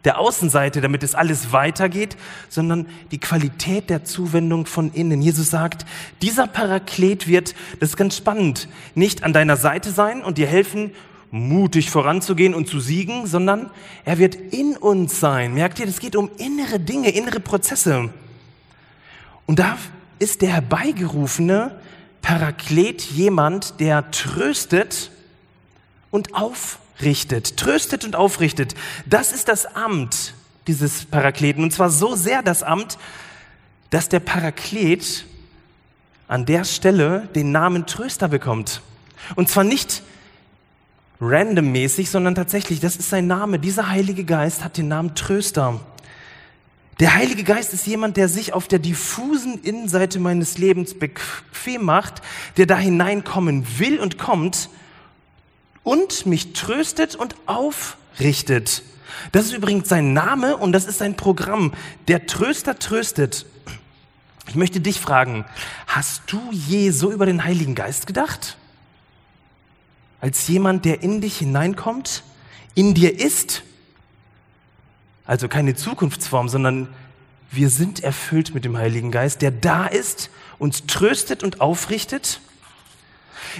der 0.05 0.19
Außenseite, 0.19 0.81
damit 0.81 1.03
es 1.03 1.15
alles 1.15 1.51
weitergeht, 1.51 2.17
sondern 2.47 2.87
die 3.11 3.19
Qualität 3.19 3.89
der 3.89 4.05
Zuwendung 4.05 4.65
von 4.65 4.91
innen. 4.93 5.21
Jesus 5.21 5.49
sagt, 5.49 5.85
dieser 6.21 6.47
Paraklet 6.47 7.27
wird, 7.27 7.53
das 7.79 7.89
ist 7.89 7.97
ganz 7.97 8.15
spannend, 8.15 8.69
nicht 8.95 9.23
an 9.23 9.33
deiner 9.33 9.57
Seite 9.57 9.91
sein 9.91 10.23
und 10.23 10.37
dir 10.37 10.47
helfen, 10.47 10.91
mutig 11.31 11.91
voranzugehen 11.91 12.53
und 12.55 12.67
zu 12.67 12.79
siegen, 12.79 13.27
sondern 13.27 13.69
er 14.03 14.17
wird 14.17 14.35
in 14.35 14.77
uns 14.77 15.19
sein. 15.19 15.53
Merkt 15.53 15.79
ihr, 15.79 15.87
es 15.87 15.99
geht 15.99 16.15
um 16.15 16.31
innere 16.37 16.79
Dinge, 16.79 17.09
innere 17.09 17.39
Prozesse. 17.39 18.09
Und 19.45 19.59
da 19.59 19.77
ist 20.17 20.41
der 20.41 20.49
herbeigerufene 20.53 21.79
Paraklet 22.21 23.01
jemand, 23.01 23.79
der 23.79 24.11
tröstet, 24.11 25.11
und 26.11 26.35
aufrichtet, 26.99 27.55
tröstet 27.55 28.03
und 28.03 28.17
aufrichtet. 28.17 28.75
Das 29.05 29.31
ist 29.31 29.47
das 29.47 29.65
Amt 29.65 30.33
dieses 30.67 31.05
Parakleten. 31.05 31.63
Und 31.63 31.71
zwar 31.71 31.89
so 31.89 32.15
sehr 32.15 32.43
das 32.43 32.61
Amt, 32.61 32.97
dass 33.89 34.09
der 34.09 34.19
Paraklet 34.19 35.25
an 36.27 36.45
der 36.45 36.65
Stelle 36.65 37.29
den 37.35 37.53
Namen 37.53 37.85
Tröster 37.87 38.27
bekommt. 38.27 38.81
Und 39.35 39.47
zwar 39.47 39.63
nicht 39.63 40.03
randommäßig, 41.21 42.09
sondern 42.09 42.35
tatsächlich, 42.35 42.81
das 42.81 42.97
ist 42.97 43.09
sein 43.09 43.27
Name. 43.27 43.59
Dieser 43.59 43.89
Heilige 43.89 44.25
Geist 44.25 44.63
hat 44.65 44.77
den 44.77 44.89
Namen 44.89 45.15
Tröster. 45.15 45.79
Der 46.99 47.15
Heilige 47.15 47.45
Geist 47.45 47.73
ist 47.73 47.87
jemand, 47.87 48.17
der 48.17 48.27
sich 48.27 48.51
auf 48.51 48.67
der 48.67 48.79
diffusen 48.79 49.61
Innenseite 49.63 50.19
meines 50.19 50.57
Lebens 50.57 50.99
bequem 50.99 51.85
macht, 51.85 52.21
der 52.57 52.65
da 52.65 52.77
hineinkommen 52.77 53.65
will 53.79 53.99
und 53.99 54.17
kommt 54.17 54.69
und 55.89 56.27
mich 56.27 56.53
tröstet 56.53 57.15
und 57.15 57.35
aufrichtet. 57.47 58.83
Das 59.31 59.45
ist 59.45 59.53
übrigens 59.53 59.89
sein 59.89 60.13
Name 60.13 60.55
und 60.55 60.71
das 60.71 60.85
ist 60.85 60.99
sein 60.99 61.17
Programm. 61.17 61.73
Der 62.07 62.27
Tröster 62.27 62.77
tröstet. 62.77 63.47
Ich 64.47 64.53
möchte 64.53 64.81
dich 64.81 64.99
fragen, 64.99 65.45
hast 65.87 66.21
du 66.27 66.39
je 66.51 66.91
so 66.91 67.11
über 67.11 67.25
den 67.25 67.43
Heiligen 67.43 67.73
Geist 67.73 68.05
gedacht? 68.05 68.55
Als 70.21 70.47
jemand, 70.47 70.85
der 70.85 71.01
in 71.01 71.21
dich 71.21 71.39
hineinkommt, 71.39 72.21
in 72.75 72.93
dir 72.93 73.19
ist? 73.19 73.63
Also 75.25 75.47
keine 75.47 75.73
Zukunftsform, 75.73 76.49
sondern 76.49 76.87
wir 77.49 77.71
sind 77.71 78.03
erfüllt 78.03 78.53
mit 78.53 78.63
dem 78.63 78.77
Heiligen 78.77 79.09
Geist, 79.09 79.41
der 79.41 79.49
da 79.49 79.87
ist, 79.87 80.29
uns 80.59 80.85
tröstet 80.85 81.41
und 81.41 81.61
aufrichtet. 81.61 82.41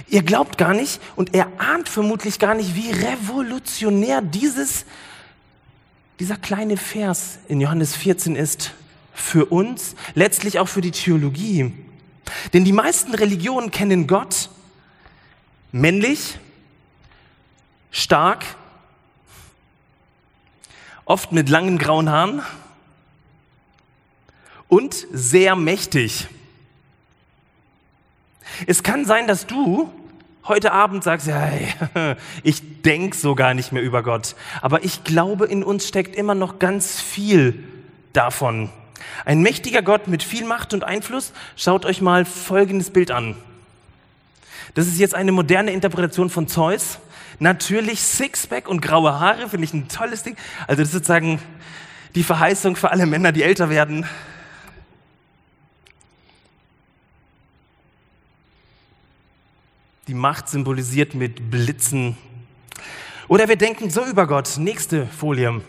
Ihr 0.08 0.22
glaubt 0.22 0.58
gar 0.58 0.74
nicht 0.74 1.00
und 1.16 1.34
er 1.34 1.48
ahnt 1.58 1.88
vermutlich 1.88 2.38
gar 2.38 2.54
nicht, 2.54 2.74
wie 2.74 2.90
revolutionär 2.90 4.22
dieses, 4.22 4.84
dieser 6.18 6.36
kleine 6.36 6.76
Vers 6.76 7.38
in 7.48 7.60
Johannes 7.60 7.96
14 7.96 8.36
ist 8.36 8.72
für 9.12 9.46
uns, 9.46 9.94
letztlich 10.14 10.58
auch 10.58 10.68
für 10.68 10.80
die 10.80 10.90
Theologie. 10.90 11.72
Denn 12.52 12.64
die 12.64 12.72
meisten 12.72 13.14
Religionen 13.14 13.70
kennen 13.70 14.06
Gott 14.06 14.50
männlich, 15.72 16.38
stark, 17.90 18.44
oft 21.04 21.32
mit 21.32 21.48
langen 21.48 21.78
grauen 21.78 22.08
Haaren 22.08 22.42
und 24.68 25.06
sehr 25.12 25.56
mächtig. 25.56 26.28
Es 28.70 28.84
kann 28.84 29.04
sein, 29.04 29.26
dass 29.26 29.48
du 29.48 29.90
heute 30.44 30.70
Abend 30.70 31.02
sagst, 31.02 31.26
ja, 31.26 31.40
hey, 31.40 32.16
ich 32.44 32.82
denke 32.82 33.16
so 33.16 33.34
gar 33.34 33.52
nicht 33.52 33.72
mehr 33.72 33.82
über 33.82 34.04
Gott. 34.04 34.36
Aber 34.62 34.84
ich 34.84 35.02
glaube, 35.02 35.46
in 35.46 35.64
uns 35.64 35.88
steckt 35.88 36.14
immer 36.14 36.36
noch 36.36 36.60
ganz 36.60 37.00
viel 37.00 37.64
davon. 38.12 38.70
Ein 39.24 39.42
mächtiger 39.42 39.82
Gott 39.82 40.06
mit 40.06 40.22
viel 40.22 40.44
Macht 40.44 40.72
und 40.72 40.84
Einfluss. 40.84 41.32
Schaut 41.56 41.84
euch 41.84 42.00
mal 42.00 42.24
folgendes 42.24 42.90
Bild 42.90 43.10
an. 43.10 43.34
Das 44.74 44.86
ist 44.86 45.00
jetzt 45.00 45.16
eine 45.16 45.32
moderne 45.32 45.72
Interpretation 45.72 46.30
von 46.30 46.46
Zeus. 46.46 47.00
Natürlich 47.40 48.00
Sixpack 48.00 48.68
und 48.68 48.82
graue 48.82 49.18
Haare, 49.18 49.48
finde 49.48 49.64
ich 49.64 49.74
ein 49.74 49.88
tolles 49.88 50.22
Ding. 50.22 50.36
Also 50.68 50.82
das 50.82 50.90
ist 50.90 50.94
sozusagen 50.94 51.42
die 52.14 52.22
Verheißung 52.22 52.76
für 52.76 52.92
alle 52.92 53.06
Männer, 53.06 53.32
die 53.32 53.42
älter 53.42 53.68
werden. 53.68 54.06
Die 60.10 60.14
Macht 60.14 60.48
symbolisiert 60.48 61.14
mit 61.14 61.52
Blitzen. 61.52 62.16
Oder 63.28 63.48
wir 63.48 63.54
denken 63.54 63.90
so 63.90 64.04
über 64.04 64.26
Gott. 64.26 64.56
Nächste 64.58 65.06
Folie. 65.06 65.62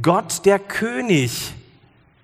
Gott 0.00 0.46
der 0.46 0.58
König. 0.58 1.52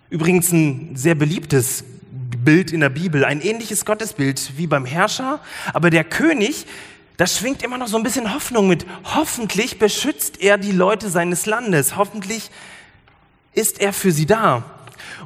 Übrigens 0.08 0.50
ein 0.52 0.96
sehr 0.96 1.14
beliebtes 1.14 1.84
Bild 2.10 2.72
in 2.72 2.80
der 2.80 2.88
Bibel. 2.88 3.26
Ein 3.26 3.42
ähnliches 3.42 3.84
Gottesbild 3.84 4.56
wie 4.56 4.66
beim 4.66 4.86
Herrscher. 4.86 5.40
Aber 5.74 5.90
der 5.90 6.02
König, 6.02 6.64
da 7.18 7.26
schwingt 7.26 7.62
immer 7.62 7.76
noch 7.76 7.88
so 7.88 7.98
ein 7.98 8.02
bisschen 8.02 8.32
Hoffnung 8.32 8.66
mit. 8.66 8.86
Hoffentlich 9.04 9.78
beschützt 9.78 10.40
er 10.40 10.56
die 10.56 10.72
Leute 10.72 11.10
seines 11.10 11.44
Landes. 11.44 11.98
Hoffentlich 11.98 12.50
ist 13.52 13.82
er 13.82 13.92
für 13.92 14.12
sie 14.12 14.24
da. 14.24 14.64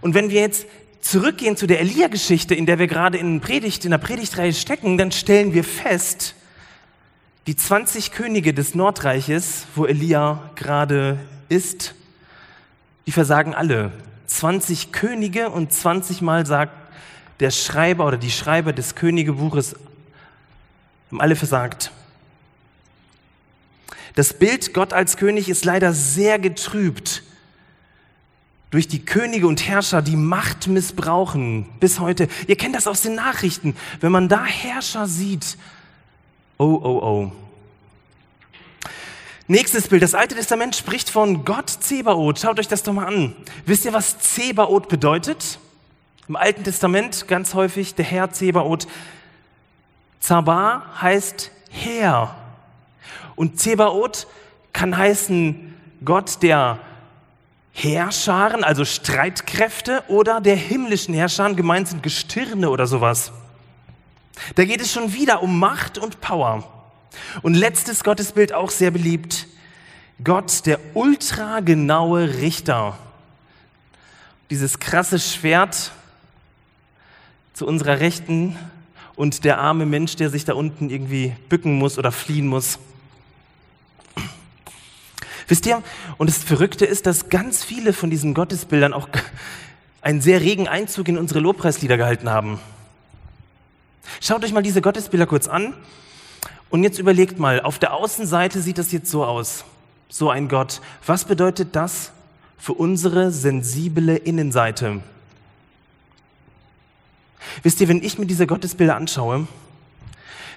Und 0.00 0.14
wenn 0.14 0.30
wir 0.30 0.40
jetzt 0.40 0.66
zurückgehen 1.04 1.56
zu 1.56 1.66
der 1.66 1.80
Elia-Geschichte, 1.80 2.54
in 2.54 2.64
der 2.66 2.78
wir 2.78 2.86
gerade 2.86 3.18
in, 3.18 3.40
Predigt, 3.40 3.84
in 3.84 3.90
der 3.90 3.98
Predigtreihe 3.98 4.54
stecken, 4.54 4.96
dann 4.96 5.12
stellen 5.12 5.52
wir 5.52 5.62
fest, 5.62 6.34
die 7.46 7.54
20 7.54 8.10
Könige 8.10 8.54
des 8.54 8.74
Nordreiches, 8.74 9.66
wo 9.74 9.84
Elia 9.84 10.50
gerade 10.54 11.18
ist, 11.50 11.94
die 13.06 13.12
versagen 13.12 13.54
alle. 13.54 13.92
20 14.28 14.92
Könige 14.92 15.50
und 15.50 15.70
20 15.72 16.22
Mal 16.22 16.46
sagt 16.46 16.72
der 17.40 17.50
Schreiber 17.50 18.06
oder 18.06 18.16
die 18.16 18.30
Schreiber 18.30 18.72
des 18.72 18.94
Königebuches, 18.94 19.76
haben 21.10 21.20
alle 21.20 21.36
versagt. 21.36 21.92
Das 24.14 24.32
Bild 24.32 24.72
Gott 24.72 24.94
als 24.94 25.18
König 25.18 25.50
ist 25.50 25.66
leider 25.66 25.92
sehr 25.92 26.38
getrübt 26.38 27.23
durch 28.74 28.88
die 28.88 29.04
Könige 29.04 29.46
und 29.46 29.68
Herrscher, 29.68 30.02
die 30.02 30.16
Macht 30.16 30.66
missbrauchen 30.66 31.64
bis 31.78 32.00
heute. 32.00 32.26
Ihr 32.48 32.56
kennt 32.56 32.74
das 32.74 32.88
aus 32.88 33.02
den 33.02 33.14
Nachrichten. 33.14 33.76
Wenn 34.00 34.10
man 34.10 34.28
da 34.28 34.44
Herrscher 34.44 35.06
sieht, 35.06 35.56
oh, 36.58 36.80
oh, 36.82 36.98
oh. 37.00 37.32
Nächstes 39.46 39.86
Bild. 39.86 40.02
Das 40.02 40.16
Alte 40.16 40.34
Testament 40.34 40.74
spricht 40.74 41.08
von 41.08 41.44
Gott 41.44 41.70
Zebaoth. 41.70 42.40
Schaut 42.40 42.58
euch 42.58 42.66
das 42.66 42.82
doch 42.82 42.92
mal 42.92 43.06
an. 43.06 43.36
Wisst 43.64 43.84
ihr, 43.84 43.92
was 43.92 44.18
Zebaoth 44.18 44.88
bedeutet? 44.88 45.60
Im 46.26 46.34
Alten 46.34 46.64
Testament 46.64 47.28
ganz 47.28 47.54
häufig 47.54 47.94
der 47.94 48.04
Herr 48.04 48.32
Zebaoth. 48.32 48.88
Zabar 50.18 51.00
heißt 51.00 51.52
Herr. 51.70 52.34
Und 53.36 53.60
Zebaoth 53.60 54.26
kann 54.72 54.96
heißen 54.96 55.76
Gott 56.04 56.42
der 56.42 56.80
Herrscharen, 57.76 58.62
also 58.62 58.84
Streitkräfte, 58.84 60.04
oder 60.06 60.40
der 60.40 60.54
himmlischen 60.54 61.12
Herrscharen, 61.12 61.56
gemeint 61.56 61.88
sind 61.88 62.02
Gestirne 62.02 62.70
oder 62.70 62.86
sowas. 62.86 63.32
Da 64.54 64.64
geht 64.64 64.80
es 64.80 64.92
schon 64.92 65.12
wieder 65.12 65.42
um 65.42 65.58
Macht 65.58 65.98
und 65.98 66.20
Power. 66.20 66.64
Und 67.42 67.54
letztes 67.54 68.04
Gottesbild 68.04 68.52
auch 68.52 68.70
sehr 68.70 68.92
beliebt. 68.92 69.48
Gott, 70.22 70.66
der 70.66 70.78
ultragenaue 70.94 72.38
Richter. 72.38 72.96
Dieses 74.50 74.78
krasse 74.78 75.18
Schwert 75.18 75.90
zu 77.54 77.66
unserer 77.66 77.98
Rechten 77.98 78.56
und 79.16 79.44
der 79.44 79.58
arme 79.58 79.84
Mensch, 79.84 80.14
der 80.14 80.30
sich 80.30 80.44
da 80.44 80.54
unten 80.54 80.90
irgendwie 80.90 81.34
bücken 81.48 81.76
muss 81.76 81.98
oder 81.98 82.12
fliehen 82.12 82.46
muss. 82.46 82.78
Wisst 85.48 85.66
ihr, 85.66 85.82
und 86.16 86.28
das 86.28 86.38
Verrückte 86.38 86.86
ist, 86.86 87.06
dass 87.06 87.28
ganz 87.28 87.62
viele 87.62 87.92
von 87.92 88.10
diesen 88.10 88.34
Gottesbildern 88.34 88.92
auch 88.92 89.08
einen 90.00 90.20
sehr 90.20 90.40
regen 90.40 90.68
Einzug 90.68 91.08
in 91.08 91.18
unsere 91.18 91.40
Lobpreislieder 91.40 91.96
gehalten 91.96 92.30
haben. 92.30 92.60
Schaut 94.20 94.44
euch 94.44 94.52
mal 94.52 94.62
diese 94.62 94.82
Gottesbilder 94.82 95.26
kurz 95.26 95.48
an 95.48 95.74
und 96.70 96.82
jetzt 96.82 96.98
überlegt 96.98 97.38
mal, 97.38 97.60
auf 97.60 97.78
der 97.78 97.94
Außenseite 97.94 98.60
sieht 98.60 98.78
das 98.78 98.92
jetzt 98.92 99.10
so 99.10 99.24
aus, 99.24 99.64
so 100.08 100.30
ein 100.30 100.48
Gott. 100.48 100.80
Was 101.06 101.24
bedeutet 101.24 101.76
das 101.76 102.12
für 102.58 102.74
unsere 102.74 103.30
sensible 103.30 104.16
Innenseite? 104.16 105.00
Wisst 107.62 107.80
ihr, 107.80 107.88
wenn 107.88 108.02
ich 108.02 108.18
mir 108.18 108.26
diese 108.26 108.46
Gottesbilder 108.46 108.96
anschaue, 108.96 109.46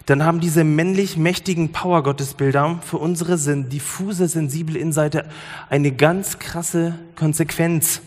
dann 0.08 0.24
haben 0.24 0.40
diese 0.40 0.64
männlich 0.64 1.18
mächtigen 1.18 1.74
Power-Gottesbilder 1.74 2.80
für 2.82 2.98
unsere 2.98 3.38
diffuse, 3.38 4.30
sensible 4.30 4.80
Innenseite 4.80 5.26
eine 5.70 5.92
ganz 5.92 6.40
krasse 6.40 6.98
Konsequenz. 7.18 8.00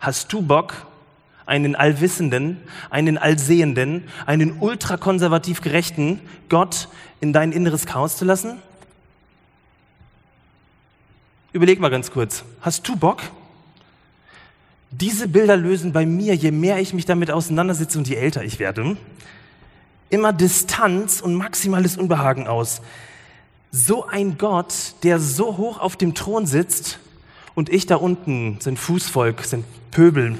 Hast 0.00 0.30
du 0.30 0.42
Bock, 0.42 0.74
einen 1.46 1.74
allwissenden, 1.74 2.58
einen 2.90 3.16
allsehenden, 3.16 4.04
einen 4.26 4.60
ultrakonservativ 4.60 5.62
gerechten 5.62 6.20
Gott 6.50 6.88
in 7.22 7.32
dein 7.32 7.50
inneres 7.50 7.86
Chaos 7.86 8.18
zu 8.18 8.26
lassen? 8.26 8.58
Überleg 11.54 11.80
mal 11.80 11.88
ganz 11.88 12.10
kurz. 12.10 12.44
Hast 12.60 12.86
du 12.86 12.96
Bock? 12.96 13.22
Diese 14.90 15.26
Bilder 15.26 15.56
lösen 15.56 15.94
bei 15.94 16.04
mir, 16.04 16.34
je 16.34 16.50
mehr 16.50 16.80
ich 16.80 16.92
mich 16.92 17.06
damit 17.06 17.30
auseinandersetze 17.30 17.96
und 17.96 18.08
je 18.08 18.16
älter 18.16 18.44
ich 18.44 18.58
werde, 18.58 18.98
immer 20.12 20.32
Distanz 20.32 21.20
und 21.20 21.34
maximales 21.34 21.96
Unbehagen 21.96 22.46
aus. 22.46 22.82
So 23.70 24.06
ein 24.06 24.36
Gott, 24.36 24.74
der 25.02 25.18
so 25.18 25.56
hoch 25.56 25.80
auf 25.80 25.96
dem 25.96 26.14
Thron 26.14 26.46
sitzt 26.46 26.98
und 27.54 27.70
ich 27.70 27.86
da 27.86 27.96
unten 27.96 28.58
sind 28.60 28.78
Fußvolk, 28.78 29.42
sind 29.44 29.64
Pöbel. 29.90 30.36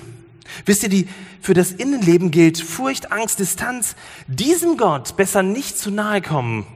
Wisst 0.66 0.82
ihr, 0.82 0.90
die 0.90 1.08
für 1.40 1.54
das 1.54 1.72
Innenleben 1.72 2.30
gilt 2.30 2.60
Furcht, 2.60 3.10
Angst, 3.10 3.38
Distanz. 3.38 3.96
Diesem 4.26 4.76
Gott 4.76 5.16
besser 5.16 5.42
nicht 5.42 5.78
zu 5.78 5.90
nahe 5.90 6.20
kommen. 6.20 6.66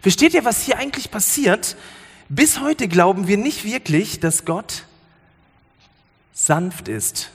Versteht 0.00 0.34
ihr, 0.34 0.44
was 0.44 0.62
hier 0.62 0.78
eigentlich 0.78 1.12
passiert? 1.12 1.76
Bis 2.28 2.60
heute 2.60 2.88
glauben 2.88 3.28
wir 3.28 3.36
nicht 3.36 3.64
wirklich, 3.64 4.18
dass 4.18 4.44
Gott 4.44 4.86
sanft 6.32 6.88
ist. 6.88 7.30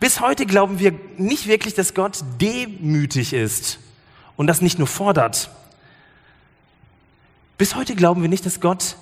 Bis 0.00 0.20
heute 0.20 0.46
glauben 0.46 0.80
wir 0.80 0.98
nicht 1.16 1.46
wirklich, 1.46 1.74
dass 1.74 1.94
Gott 1.94 2.18
demütig 2.40 3.32
ist 3.32 3.78
und 4.40 4.46
das 4.46 4.62
nicht 4.62 4.78
nur 4.78 4.88
fordert. 4.88 5.50
Bis 7.58 7.74
heute 7.74 7.94
glauben 7.94 8.22
wir 8.22 8.30
nicht, 8.30 8.46
dass 8.46 8.58
Gott 8.58 8.96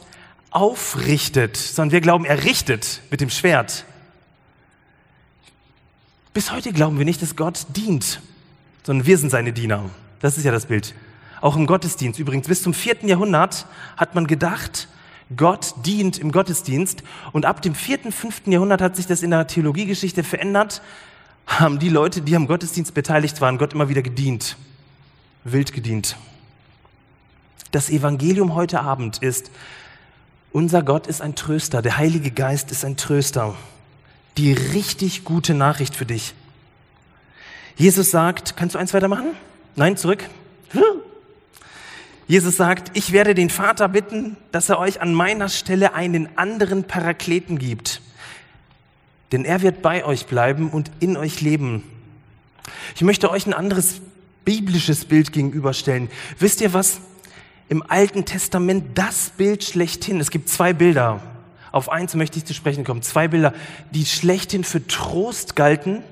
aufrichtet, 0.51 1.57
sondern 1.57 1.93
wir 1.93 2.01
glauben, 2.01 2.25
er 2.25 2.43
richtet 2.43 3.03
mit 3.13 3.21
dem 3.21 3.31
Schwert. 3.31 3.85
Bis 6.35 6.51
heute 6.51 6.73
glauben 6.73 6.99
wir 6.99 7.05
nicht, 7.05 7.23
dass 7.23 7.37
Gott 7.37 7.67
dient, 7.77 8.21
sondern 8.83 9.07
wir 9.07 9.17
sind 9.17 9.31
seine 9.31 9.53
Diener. 9.53 9.89
Das 10.19 10.39
ist 10.39 10.43
ja 10.43 10.51
das 10.51 10.67
Bild. 10.67 10.93
Auch 11.41 11.55
im 11.55 11.69
Gottesdienst. 11.69 12.19
Übrigens, 12.19 12.49
bis 12.49 12.61
zum 12.61 12.75
vierten 12.75 13.07
Jahrhundert 13.07 13.67
hat 13.97 14.17
man 14.17 14.27
gedacht, 14.27 14.89
Gott 15.37 15.73
dient 15.87 16.19
im 16.19 16.33
Gottesdienst. 16.33 17.05
Und 17.31 17.47
ab 17.47 17.63
dem 17.63 17.77
vierten, 17.77 18.11
fünften 18.11 18.51
Jahrhundert 18.51 18.81
hat 18.81 18.97
sich 18.97 19.07
das 19.07 19.23
in 19.23 19.31
der 19.31 19.47
Theologiegeschichte 19.47 20.25
verändert. 20.25 20.83
Haben 21.47 21.79
die 21.79 21.91
Leute, 21.91 22.23
die 22.23 22.35
am 22.35 22.49
Gottesdienst 22.49 22.93
beteiligt 22.93 23.41
waren, 23.41 23.57
Gott 23.57 23.73
immer 23.73 23.89
wieder 23.89 24.03
gedient 24.03 24.57
wild 25.45 25.73
gedient. 25.73 26.17
Das 27.71 27.91
Evangelium 27.91 28.55
heute 28.55 28.81
Abend 28.81 29.19
ist, 29.19 29.51
unser 30.53 30.83
Gott 30.83 31.07
ist 31.07 31.21
ein 31.21 31.35
Tröster, 31.35 31.83
der 31.83 31.99
Heilige 31.99 32.31
Geist 32.31 32.71
ist 32.71 32.85
ein 32.85 32.97
Tröster. 32.97 33.55
Die 34.37 34.53
richtig 34.53 35.25
gute 35.25 35.53
Nachricht 35.53 35.95
für 35.95 36.07
dich. 36.07 36.35
Jesus 37.77 38.11
sagt, 38.11 38.57
kannst 38.57 38.75
du 38.75 38.79
eins 38.79 38.95
weitermachen? 38.95 39.35
Nein, 39.77 39.97
zurück. 39.97 40.25
Jesus 42.29 42.57
sagt, 42.57 42.97
ich 42.97 43.13
werde 43.13 43.35
den 43.35 43.51
Vater 43.51 43.89
bitten, 43.89 44.37
dass 44.53 44.69
er 44.69 44.79
euch 44.79 45.01
an 45.01 45.15
meiner 45.15 45.49
Stelle 45.49 45.95
einen 45.95 46.29
anderen 46.37 46.85
Parakleten 46.85 47.59
gibt. 47.59 48.03
Denn 49.33 49.45
er 49.45 49.63
wird 49.63 49.83
bei 49.83 50.05
euch 50.05 50.27
bleiben 50.27 50.71
und 50.71 50.91
in 51.01 51.17
euch 51.17 51.41
leben. 51.41 51.83
Ich 52.95 53.03
möchte 53.03 53.31
euch 53.31 53.47
ein 53.47 53.55
anderes 53.55 54.01
biblisches 54.49 55.05
Bild 55.05 55.35
gegenüberstellen. 55.35 56.09
Wisst 56.39 56.63
ihr 56.63 56.73
was? 56.73 57.03
Im 57.69 57.83
Alten 57.87 58.25
Testament 58.25 58.97
das 58.97 59.29
Bild 59.37 59.63
schlechthin. 59.63 60.21
Es 60.21 60.31
gibt 60.31 60.49
zwei 60.49 60.73
Bilder. 60.73 61.21
Auf 61.71 61.91
eins 61.91 62.15
möchte 62.15 62.39
ich 62.39 62.47
zu 62.47 62.55
sprechen 62.55 62.83
kommen. 62.83 63.03
Zwei 63.03 63.29
Bilder, 63.29 63.53
die 63.91 64.07
schlechthin 64.07 64.65
für 64.65 64.87
Trost 64.87 65.55
galten. 65.55 66.03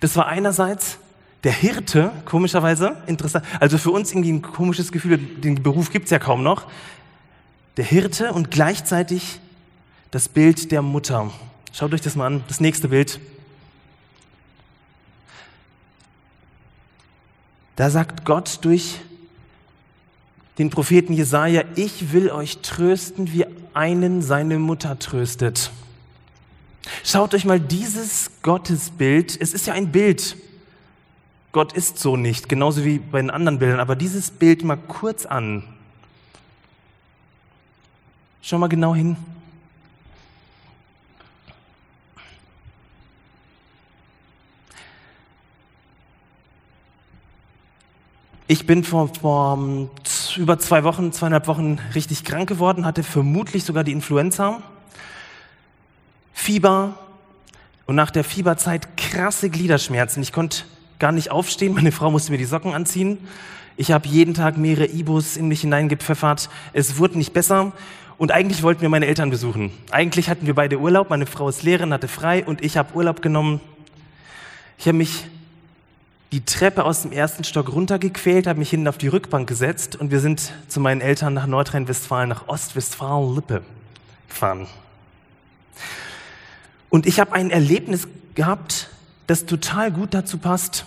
Das 0.00 0.14
war 0.16 0.26
einerseits 0.26 0.98
der 1.42 1.52
Hirte, 1.52 2.12
komischerweise, 2.26 2.98
interessant. 3.06 3.46
Also 3.60 3.78
für 3.78 3.92
uns 3.92 4.10
irgendwie 4.10 4.32
ein 4.32 4.42
komisches 4.42 4.92
Gefühl, 4.92 5.16
den 5.16 5.62
Beruf 5.62 5.90
gibt's 5.90 6.10
ja 6.10 6.18
kaum 6.18 6.42
noch. 6.42 6.66
Der 7.78 7.86
Hirte 7.86 8.34
und 8.34 8.50
gleichzeitig 8.50 9.40
das 10.10 10.28
Bild 10.28 10.70
der 10.70 10.82
Mutter. 10.82 11.30
Schaut 11.72 11.94
euch 11.94 12.02
das 12.02 12.14
mal 12.14 12.26
an. 12.26 12.44
Das 12.48 12.60
nächste 12.60 12.88
Bild. 12.88 13.20
Da 17.76 17.90
sagt 17.90 18.24
Gott 18.24 18.58
durch 18.62 19.00
den 20.58 20.70
Propheten 20.70 21.14
Jesaja, 21.14 21.64
ich 21.76 22.12
will 22.12 22.30
euch 22.30 22.58
trösten, 22.58 23.32
wie 23.32 23.46
einen 23.74 24.20
seine 24.22 24.58
Mutter 24.58 24.98
tröstet. 24.98 25.70
Schaut 27.04 27.34
euch 27.34 27.44
mal 27.44 27.60
dieses 27.60 28.30
Gottesbild, 28.42 29.40
es 29.40 29.54
ist 29.54 29.66
ja 29.66 29.74
ein 29.74 29.92
Bild. 29.92 30.36
Gott 31.52 31.72
ist 31.72 31.98
so 31.98 32.16
nicht, 32.16 32.48
genauso 32.48 32.84
wie 32.84 32.98
bei 32.98 33.20
den 33.20 33.30
anderen 33.30 33.58
Bildern, 33.58 33.80
aber 33.80 33.96
dieses 33.96 34.30
Bild 34.30 34.64
mal 34.64 34.76
kurz 34.76 35.26
an. 35.26 35.64
Schau 38.40 38.58
mal 38.58 38.68
genau 38.68 38.94
hin. 38.94 39.16
Ich 48.52 48.66
bin 48.66 48.84
vor, 48.84 49.08
vor 49.08 49.88
über 50.36 50.58
zwei 50.58 50.84
Wochen, 50.84 51.10
zweieinhalb 51.10 51.46
Wochen 51.46 51.78
richtig 51.94 52.22
krank 52.22 52.50
geworden, 52.50 52.84
hatte 52.84 53.02
vermutlich 53.02 53.64
sogar 53.64 53.82
die 53.82 53.92
Influenza. 53.92 54.60
Fieber 56.34 56.98
und 57.86 57.96
nach 57.96 58.10
der 58.10 58.24
Fieberzeit 58.24 58.98
krasse 58.98 59.48
Gliederschmerzen. 59.48 60.22
Ich 60.22 60.34
konnte 60.34 60.64
gar 60.98 61.12
nicht 61.12 61.30
aufstehen, 61.30 61.72
meine 61.72 61.92
Frau 61.92 62.10
musste 62.10 62.30
mir 62.30 62.36
die 62.36 62.44
Socken 62.44 62.74
anziehen. 62.74 63.16
Ich 63.78 63.90
habe 63.90 64.06
jeden 64.06 64.34
Tag 64.34 64.58
mehrere 64.58 64.84
Ibus 64.84 65.38
in 65.38 65.48
mich 65.48 65.62
hineingepfeffert. 65.62 66.50
Es 66.74 66.98
wurde 66.98 67.16
nicht 67.16 67.32
besser. 67.32 67.72
Und 68.18 68.32
eigentlich 68.32 68.62
wollten 68.62 68.82
wir 68.82 68.90
meine 68.90 69.06
Eltern 69.06 69.30
besuchen. 69.30 69.72
Eigentlich 69.90 70.28
hatten 70.28 70.46
wir 70.46 70.54
beide 70.54 70.78
Urlaub. 70.78 71.08
Meine 71.08 71.24
Frau 71.24 71.48
ist 71.48 71.62
Lehrerin, 71.62 71.94
hatte 71.94 72.06
frei 72.06 72.44
und 72.44 72.62
ich 72.62 72.76
habe 72.76 72.94
Urlaub 72.94 73.22
genommen. 73.22 73.62
Ich 74.76 74.88
habe 74.88 74.98
mich 74.98 75.24
die 76.32 76.44
Treppe 76.46 76.84
aus 76.84 77.02
dem 77.02 77.12
ersten 77.12 77.44
Stock 77.44 77.70
runtergequält, 77.70 78.46
habe 78.46 78.58
mich 78.58 78.70
hinten 78.70 78.88
auf 78.88 78.96
die 78.96 79.08
Rückbank 79.08 79.46
gesetzt 79.46 79.96
und 79.96 80.10
wir 80.10 80.18
sind 80.18 80.52
zu 80.66 80.80
meinen 80.80 81.02
Eltern 81.02 81.34
nach 81.34 81.46
Nordrhein-Westfalen, 81.46 82.30
nach 82.30 82.48
Ostwestfalen-Lippe 82.48 83.62
gefahren. 84.28 84.66
Und 86.88 87.04
ich 87.06 87.20
habe 87.20 87.32
ein 87.32 87.50
Erlebnis 87.50 88.08
gehabt, 88.34 88.88
das 89.26 89.44
total 89.44 89.92
gut 89.92 90.14
dazu 90.14 90.38
passt. 90.38 90.86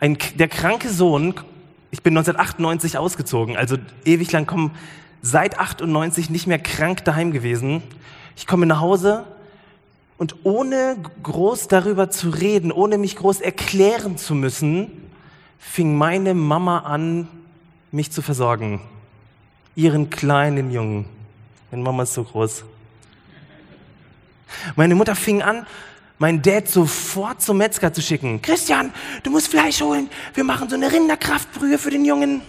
Ein, 0.00 0.18
der 0.34 0.48
kranke 0.48 0.90
Sohn, 0.90 1.34
ich 1.90 2.02
bin 2.02 2.12
1998 2.12 2.98
ausgezogen, 2.98 3.56
also 3.56 3.78
ewig 4.04 4.32
lang 4.32 4.44
kommen, 4.44 4.72
seit 5.22 5.58
98 5.58 6.28
nicht 6.28 6.46
mehr 6.46 6.58
krank 6.58 7.04
daheim 7.06 7.32
gewesen. 7.32 7.82
Ich 8.36 8.46
komme 8.46 8.66
nach 8.66 8.80
Hause 8.80 9.24
und 10.22 10.36
ohne 10.44 10.98
groß 11.24 11.66
darüber 11.66 12.08
zu 12.08 12.30
reden, 12.30 12.70
ohne 12.70 12.96
mich 12.96 13.16
groß 13.16 13.40
erklären 13.40 14.16
zu 14.16 14.36
müssen, 14.36 15.10
fing 15.58 15.96
meine 15.98 16.32
Mama 16.32 16.78
an, 16.78 17.26
mich 17.90 18.12
zu 18.12 18.22
versorgen. 18.22 18.80
Ihren 19.74 20.10
kleinen 20.10 20.70
Jungen. 20.70 21.06
Meine 21.72 21.82
Mama 21.82 22.04
ist 22.04 22.14
so 22.14 22.22
groß. 22.22 22.62
Meine 24.76 24.94
Mutter 24.94 25.16
fing 25.16 25.42
an, 25.42 25.66
meinen 26.18 26.40
Dad 26.40 26.68
sofort 26.68 27.42
zum 27.42 27.56
Metzger 27.56 27.92
zu 27.92 28.00
schicken. 28.00 28.40
Christian, 28.42 28.94
du 29.24 29.30
musst 29.30 29.48
Fleisch 29.48 29.80
holen. 29.80 30.08
Wir 30.34 30.44
machen 30.44 30.68
so 30.68 30.76
eine 30.76 30.92
Rinderkraftbrühe 30.92 31.78
für 31.78 31.90
den 31.90 32.04
Jungen. 32.04 32.42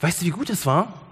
Weißt 0.00 0.22
du, 0.22 0.24
wie 0.24 0.30
gut 0.30 0.48
es 0.48 0.64
war? 0.64 1.07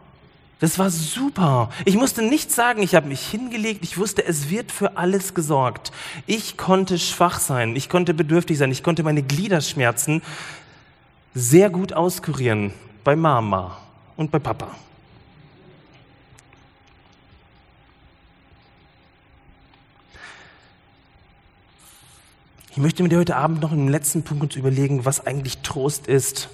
Das 0.59 0.79
war 0.79 0.89
super. 0.89 1.71
Ich 1.85 1.97
musste 1.97 2.23
nichts 2.23 2.55
sagen, 2.55 2.83
ich 2.83 2.95
habe 2.95 3.09
mich 3.09 3.27
hingelegt, 3.27 3.85
ich 3.85 3.99
wusste, 3.99 4.25
es 4.25 4.49
wird 4.49 4.73
für 4.73 4.97
alles 4.97 5.35
gesorgt. 5.35 5.93
Ich 6.27 6.57
konnte 6.57 6.99
schwach 6.99 7.41
sein, 7.41 7.77
ich 7.77 7.91
konnte 7.91 8.15
bedürftig 8.15 8.57
sein, 8.57 8.73
ich 8.73 8.83
konnte 8.83 9.03
meine 9.03 9.23
Gliederschmerzen 9.23 10.23
sehr 11.35 11.69
gut 11.69 11.93
auskurieren 11.93 12.73
bei 13.05 13.17
Mama 13.17 13.77
und 14.17 14.31
bei 14.31 14.39
Papa. 14.39 14.75
Ich 22.71 22.79
möchte 22.79 23.03
mit 23.03 23.13
dir 23.13 23.19
heute 23.19 23.37
Abend 23.37 23.61
noch 23.61 23.73
im 23.73 23.89
letzten 23.89 24.23
Punkt 24.23 24.43
uns 24.43 24.57
überlegen, 24.57 25.05
was 25.05 25.27
eigentlich 25.27 25.59
Trost 25.59 26.07
ist. 26.07 26.49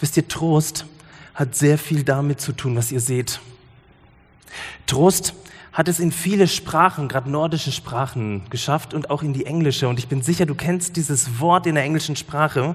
Wisst 0.00 0.16
ihr, 0.18 0.28
Trost 0.28 0.86
hat 1.36 1.54
sehr 1.54 1.76
viel 1.76 2.02
damit 2.02 2.40
zu 2.40 2.52
tun, 2.52 2.76
was 2.76 2.90
ihr 2.90 3.00
seht. 3.00 3.40
Trost 4.86 5.34
hat 5.72 5.86
es 5.86 6.00
in 6.00 6.10
viele 6.10 6.48
Sprachen, 6.48 7.08
gerade 7.08 7.30
nordische 7.30 7.70
Sprachen, 7.70 8.42
geschafft 8.48 8.94
und 8.94 9.10
auch 9.10 9.22
in 9.22 9.34
die 9.34 9.44
englische. 9.44 9.86
Und 9.86 9.98
ich 9.98 10.08
bin 10.08 10.22
sicher, 10.22 10.46
du 10.46 10.54
kennst 10.54 10.96
dieses 10.96 11.38
Wort 11.38 11.66
in 11.66 11.74
der 11.74 11.84
englischen 11.84 12.16
Sprache, 12.16 12.74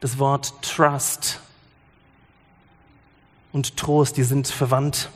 das 0.00 0.18
Wort 0.18 0.52
Trust 0.62 1.38
und 3.52 3.76
Trost, 3.76 4.16
die 4.16 4.24
sind 4.24 4.48
verwandt. 4.48 5.08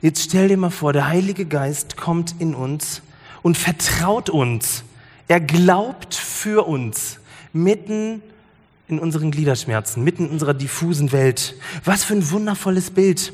Jetzt 0.00 0.24
stell 0.24 0.48
dir 0.48 0.56
mal 0.56 0.70
vor, 0.70 0.92
der 0.92 1.06
Heilige 1.06 1.46
Geist 1.46 1.96
kommt 1.96 2.34
in 2.40 2.56
uns 2.56 3.02
und 3.42 3.56
vertraut 3.56 4.28
uns. 4.28 4.82
Er 5.28 5.40
glaubt 5.40 6.16
für 6.16 6.66
uns 6.66 7.20
mitten 7.52 8.22
in 8.92 8.98
unseren 8.98 9.30
Gliederschmerzen, 9.30 10.04
mitten 10.04 10.26
in 10.26 10.30
unserer 10.30 10.54
diffusen 10.54 11.12
Welt. 11.12 11.54
Was 11.84 12.04
für 12.04 12.14
ein 12.14 12.30
wundervolles 12.30 12.90
Bild. 12.90 13.32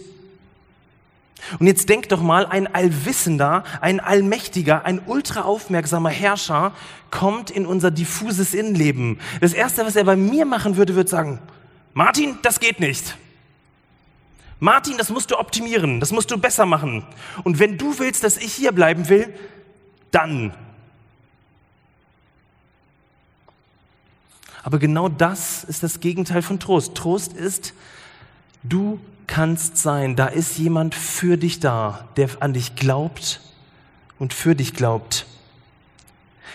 Und 1.58 1.66
jetzt 1.66 1.88
denk 1.88 2.08
doch 2.08 2.20
mal, 2.20 2.46
ein 2.46 2.72
allwissender, 2.74 3.64
ein 3.80 4.00
allmächtiger, 4.00 4.84
ein 4.84 5.00
ultraaufmerksamer 5.06 6.10
Herrscher 6.10 6.72
kommt 7.10 7.50
in 7.50 7.66
unser 7.66 7.90
diffuses 7.90 8.54
Innenleben. 8.54 9.18
Das 9.40 9.52
Erste, 9.52 9.84
was 9.86 9.96
er 9.96 10.04
bei 10.04 10.16
mir 10.16 10.44
machen 10.44 10.76
würde, 10.76 10.94
würde 10.94 11.08
sagen, 11.08 11.38
Martin, 11.94 12.38
das 12.42 12.60
geht 12.60 12.80
nicht. 12.80 13.16
Martin, 14.60 14.98
das 14.98 15.08
musst 15.10 15.30
du 15.30 15.38
optimieren, 15.38 16.00
das 16.00 16.10
musst 16.10 16.30
du 16.30 16.38
besser 16.38 16.66
machen. 16.66 17.06
Und 17.44 17.60
wenn 17.60 17.78
du 17.78 17.98
willst, 17.98 18.24
dass 18.24 18.36
ich 18.36 18.52
hier 18.52 18.72
bleiben 18.72 19.08
will, 19.08 19.32
dann 20.10 20.52
Aber 24.62 24.78
genau 24.78 25.08
das 25.08 25.64
ist 25.64 25.82
das 25.82 26.00
Gegenteil 26.00 26.42
von 26.42 26.60
Trost. 26.60 26.94
Trost 26.94 27.32
ist, 27.32 27.74
du 28.62 29.00
kannst 29.26 29.76
sein, 29.76 30.16
da 30.16 30.26
ist 30.26 30.58
jemand 30.58 30.94
für 30.94 31.36
dich 31.36 31.60
da, 31.60 32.08
der 32.16 32.30
an 32.40 32.54
dich 32.54 32.74
glaubt 32.74 33.40
und 34.18 34.34
für 34.34 34.54
dich 34.54 34.74
glaubt. 34.74 35.26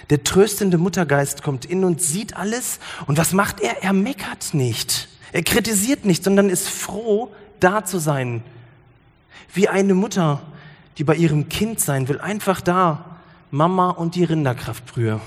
Der 0.10 0.24
tröstende 0.24 0.78
Muttergeist 0.78 1.44
kommt 1.44 1.66
in 1.66 1.86
und 1.86 2.02
sieht 2.02 2.36
alles. 2.36 2.80
Und 3.08 3.18
was 3.18 3.32
macht 3.32 3.62
er? 3.62 3.84
Er 3.84 3.94
meckert 3.94 4.54
nicht. 4.54 5.08
Er 5.32 5.44
kritisiert 5.44 6.06
nicht, 6.06 6.24
sondern 6.24 6.50
ist 6.50 6.68
froh, 6.68 7.32
da 7.60 7.86
zu 7.86 8.00
sein. 8.00 8.44
Wie 9.54 9.70
eine 9.70 9.94
Mutter, 9.94 10.42
die 10.98 11.04
bei 11.04 11.16
ihrem 11.16 11.48
Kind 11.48 11.80
sein 11.80 12.08
will, 12.10 12.20
einfach 12.20 12.60
da. 12.60 13.18
Mama 13.50 13.92
und 13.92 14.16
die 14.16 14.24
Rinderkraftbrühe. 14.24 15.22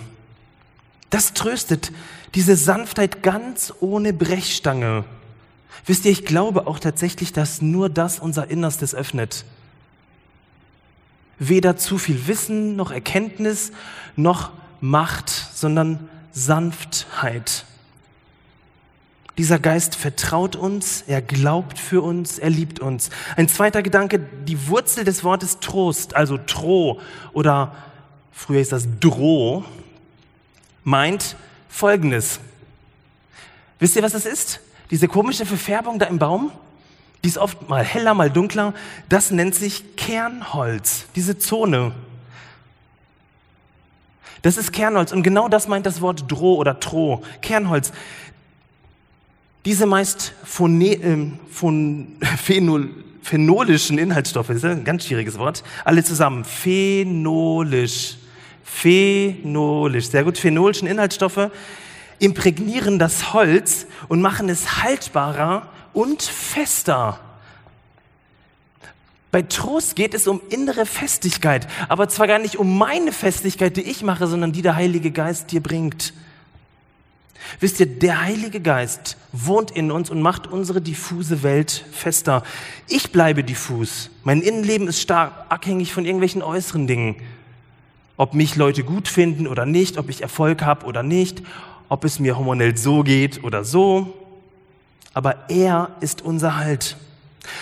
Das 1.10 1.34
tröstet 1.34 1.92
diese 2.34 2.56
Sanftheit 2.56 3.22
ganz 3.22 3.72
ohne 3.80 4.12
Brechstange. 4.12 5.04
Wisst 5.84 6.04
ihr, 6.04 6.10
ich 6.10 6.24
glaube 6.24 6.66
auch 6.66 6.78
tatsächlich, 6.78 7.32
dass 7.32 7.62
nur 7.62 7.88
das 7.88 8.18
unser 8.18 8.50
Innerstes 8.50 8.94
öffnet. 8.94 9.44
Weder 11.38 11.76
zu 11.76 11.98
viel 11.98 12.26
Wissen 12.26 12.76
noch 12.76 12.90
Erkenntnis 12.90 13.72
noch 14.16 14.50
Macht, 14.80 15.30
sondern 15.30 16.08
Sanftheit. 16.32 17.64
Dieser 19.38 19.58
Geist 19.58 19.96
vertraut 19.96 20.56
uns, 20.56 21.04
er 21.06 21.20
glaubt 21.20 21.78
für 21.78 22.02
uns, 22.02 22.38
er 22.38 22.50
liebt 22.50 22.80
uns. 22.80 23.10
Ein 23.36 23.48
zweiter 23.48 23.82
Gedanke, 23.82 24.18
die 24.18 24.68
Wurzel 24.68 25.04
des 25.04 25.24
Wortes 25.24 25.60
Trost, 25.60 26.16
also 26.16 26.38
Tro 26.38 27.00
oder 27.34 27.74
früher 28.32 28.60
ist 28.60 28.72
das 28.72 28.88
Droh, 28.98 29.64
meint 30.86 31.36
Folgendes. 31.68 32.38
Wisst 33.80 33.96
ihr, 33.96 34.02
was 34.02 34.12
das 34.12 34.24
ist? 34.24 34.60
Diese 34.90 35.08
komische 35.08 35.44
Verfärbung 35.44 35.98
da 35.98 36.06
im 36.06 36.18
Baum, 36.18 36.52
die 37.24 37.28
ist 37.28 37.38
oft 37.38 37.68
mal 37.68 37.84
heller, 37.84 38.14
mal 38.14 38.30
dunkler, 38.30 38.72
das 39.08 39.32
nennt 39.32 39.56
sich 39.56 39.96
Kernholz, 39.96 41.06
diese 41.16 41.38
Zone. 41.38 41.92
Das 44.42 44.56
ist 44.56 44.72
Kernholz 44.72 45.10
und 45.10 45.24
genau 45.24 45.48
das 45.48 45.66
meint 45.66 45.86
das 45.86 46.00
Wort 46.00 46.30
Droh 46.30 46.54
oder 46.54 46.78
Troh, 46.78 47.22
Kernholz. 47.42 47.90
Diese 49.64 49.86
meist 49.86 50.34
phone, 50.44 50.80
äh, 50.80 51.32
phon, 51.50 52.16
phenol, 52.38 52.90
phenolischen 53.22 53.98
Inhaltsstoffe, 53.98 54.46
das 54.46 54.58
ist 54.58 54.64
ein 54.64 54.84
ganz 54.84 55.04
schwieriges 55.04 55.36
Wort, 55.36 55.64
alle 55.84 56.04
zusammen, 56.04 56.44
phenolisch 56.44 58.18
phenolisch, 58.66 60.08
sehr 60.08 60.24
gut, 60.24 60.36
phenolischen 60.36 60.88
Inhaltsstoffe 60.88 61.50
imprägnieren 62.18 62.98
das 62.98 63.32
Holz 63.32 63.86
und 64.08 64.20
machen 64.20 64.48
es 64.48 64.82
haltbarer 64.82 65.68
und 65.92 66.22
fester. 66.22 67.20
Bei 69.30 69.42
Trost 69.42 69.96
geht 69.96 70.14
es 70.14 70.26
um 70.26 70.40
innere 70.48 70.86
Festigkeit, 70.86 71.68
aber 71.88 72.08
zwar 72.08 72.26
gar 72.26 72.38
nicht 72.38 72.56
um 72.56 72.78
meine 72.78 73.12
Festigkeit, 73.12 73.76
die 73.76 73.82
ich 73.82 74.02
mache, 74.02 74.26
sondern 74.26 74.52
die 74.52 74.62
der 74.62 74.76
Heilige 74.76 75.10
Geist 75.10 75.52
dir 75.52 75.62
bringt. 75.62 76.14
Wisst 77.60 77.78
ihr, 77.80 77.86
der 77.86 78.22
Heilige 78.22 78.60
Geist 78.60 79.16
wohnt 79.32 79.70
in 79.70 79.92
uns 79.92 80.10
und 80.10 80.20
macht 80.20 80.46
unsere 80.46 80.80
diffuse 80.80 81.42
Welt 81.42 81.84
fester. 81.92 82.42
Ich 82.88 83.12
bleibe 83.12 83.44
diffus. 83.44 84.10
Mein 84.24 84.40
Innenleben 84.40 84.88
ist 84.88 85.00
stark 85.00 85.32
abhängig 85.50 85.92
von 85.92 86.04
irgendwelchen 86.04 86.42
äußeren 86.42 86.86
Dingen 86.86 87.16
ob 88.16 88.34
mich 88.34 88.56
Leute 88.56 88.82
gut 88.82 89.08
finden 89.08 89.46
oder 89.46 89.66
nicht, 89.66 89.98
ob 89.98 90.08
ich 90.08 90.22
Erfolg 90.22 90.62
habe 90.62 90.86
oder 90.86 91.02
nicht, 91.02 91.42
ob 91.88 92.04
es 92.04 92.18
mir 92.18 92.36
hormonell 92.36 92.76
so 92.76 93.02
geht 93.02 93.44
oder 93.44 93.64
so. 93.64 94.14
Aber 95.12 95.48
er 95.48 95.90
ist 96.00 96.22
unser 96.22 96.56
Halt. 96.56 96.96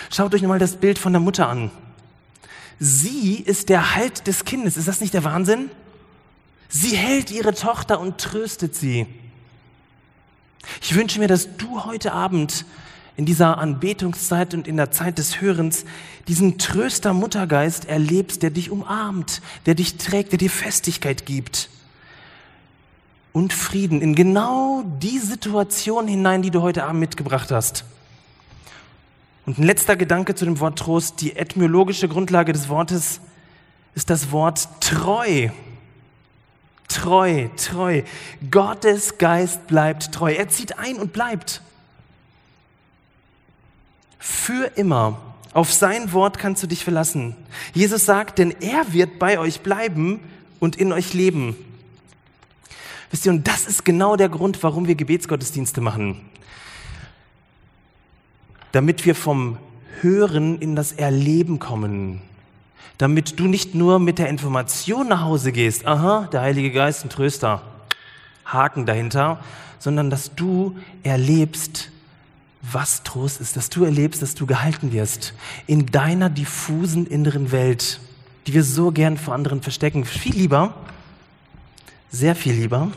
Schaut 0.09 0.33
euch 0.33 0.41
nochmal 0.41 0.59
das 0.59 0.77
Bild 0.77 0.97
von 0.97 1.13
der 1.13 1.21
Mutter 1.21 1.47
an. 1.47 1.71
Sie 2.79 3.35
ist 3.35 3.69
der 3.69 3.95
Halt 3.95 4.27
des 4.27 4.45
Kindes. 4.45 4.77
Ist 4.77 4.87
das 4.87 5.01
nicht 5.01 5.13
der 5.13 5.23
Wahnsinn? 5.23 5.69
Sie 6.67 6.95
hält 6.95 7.31
ihre 7.31 7.53
Tochter 7.53 7.99
und 7.99 8.17
tröstet 8.17 8.75
sie. 8.75 9.05
Ich 10.81 10.95
wünsche 10.95 11.19
mir, 11.19 11.27
dass 11.27 11.55
du 11.57 11.85
heute 11.85 12.11
Abend 12.11 12.65
in 13.17 13.25
dieser 13.25 13.57
Anbetungszeit 13.57 14.53
und 14.53 14.67
in 14.67 14.77
der 14.77 14.91
Zeit 14.91 15.17
des 15.17 15.39
Hörens 15.41 15.85
diesen 16.27 16.57
Tröster 16.57 17.13
Muttergeist 17.13 17.85
erlebst, 17.85 18.43
der 18.43 18.49
dich 18.49 18.71
umarmt, 18.71 19.41
der 19.65 19.75
dich 19.75 19.97
trägt, 19.97 20.31
der 20.31 20.39
dir 20.39 20.49
Festigkeit 20.49 21.25
gibt 21.25 21.69
und 23.35 23.51
Frieden 23.51 24.01
in 24.01 24.15
genau 24.15 24.83
die 25.01 25.19
Situation 25.19 26.07
hinein, 26.07 26.41
die 26.41 26.51
du 26.51 26.61
heute 26.61 26.85
Abend 26.85 27.01
mitgebracht 27.01 27.51
hast. 27.51 27.83
Und 29.45 29.59
ein 29.59 29.63
letzter 29.63 29.95
Gedanke 29.95 30.35
zu 30.35 30.45
dem 30.45 30.59
Wort 30.59 30.79
Trost. 30.79 31.21
Die 31.21 31.35
etymologische 31.35 32.07
Grundlage 32.07 32.53
des 32.53 32.69
Wortes 32.69 33.19
ist 33.93 34.09
das 34.09 34.31
Wort 34.31 34.69
treu. 34.79 35.49
Treu, 36.87 37.49
treu. 37.57 38.03
Gottes 38.49 39.17
Geist 39.17 39.67
bleibt 39.67 40.13
treu. 40.13 40.31
Er 40.33 40.47
zieht 40.47 40.79
ein 40.79 40.95
und 40.95 41.13
bleibt 41.13 41.61
für 44.25 44.71
immer. 44.75 45.19
Auf 45.53 45.71
sein 45.71 46.11
Wort 46.11 46.39
kannst 46.39 46.63
du 46.63 46.67
dich 46.67 46.83
verlassen. 46.83 47.35
Jesus 47.73 48.05
sagt, 48.05 48.39
denn 48.39 48.55
er 48.59 48.91
wird 48.91 49.19
bei 49.19 49.37
euch 49.37 49.61
bleiben 49.61 50.19
und 50.59 50.75
in 50.75 50.91
euch 50.91 51.13
leben. 51.13 51.55
Wisst 53.11 53.27
ihr, 53.27 53.31
und 53.31 53.47
das 53.47 53.65
ist 53.65 53.85
genau 53.85 54.15
der 54.15 54.29
Grund, 54.29 54.63
warum 54.63 54.87
wir 54.87 54.95
Gebetsgottesdienste 54.95 55.79
machen. 55.79 56.21
Damit 58.71 59.05
wir 59.05 59.13
vom 59.13 59.57
Hören 60.01 60.59
in 60.59 60.75
das 60.75 60.91
Erleben 60.91 61.59
kommen. 61.59 62.21
Damit 62.97 63.39
du 63.39 63.45
nicht 63.45 63.75
nur 63.75 63.99
mit 63.99 64.17
der 64.17 64.27
Information 64.27 65.07
nach 65.07 65.21
Hause 65.21 65.51
gehst, 65.51 65.85
aha, 65.85 66.27
der 66.33 66.41
Heilige 66.41 66.71
Geist 66.71 67.05
ein 67.05 67.09
Tröster, 67.09 67.61
Haken 68.43 68.87
dahinter, 68.87 69.39
sondern 69.77 70.09
dass 70.09 70.33
du 70.35 70.77
erlebst, 71.03 71.91
was 72.71 73.03
Trost 73.03 73.41
ist, 73.41 73.55
dass 73.55 73.69
du 73.69 73.83
erlebst, 73.83 74.21
dass 74.21 74.35
du 74.35 74.45
gehalten 74.45 74.91
wirst 74.91 75.33
in 75.67 75.85
deiner 75.85 76.29
diffusen 76.29 77.05
inneren 77.05 77.51
Welt, 77.51 77.99
die 78.47 78.53
wir 78.53 78.63
so 78.63 78.91
gern 78.91 79.17
vor 79.17 79.33
anderen 79.33 79.61
verstecken. 79.61 80.05
Viel 80.05 80.35
lieber, 80.35 80.73
sehr 82.11 82.35
viel 82.35 82.53
lieber, 82.53 82.91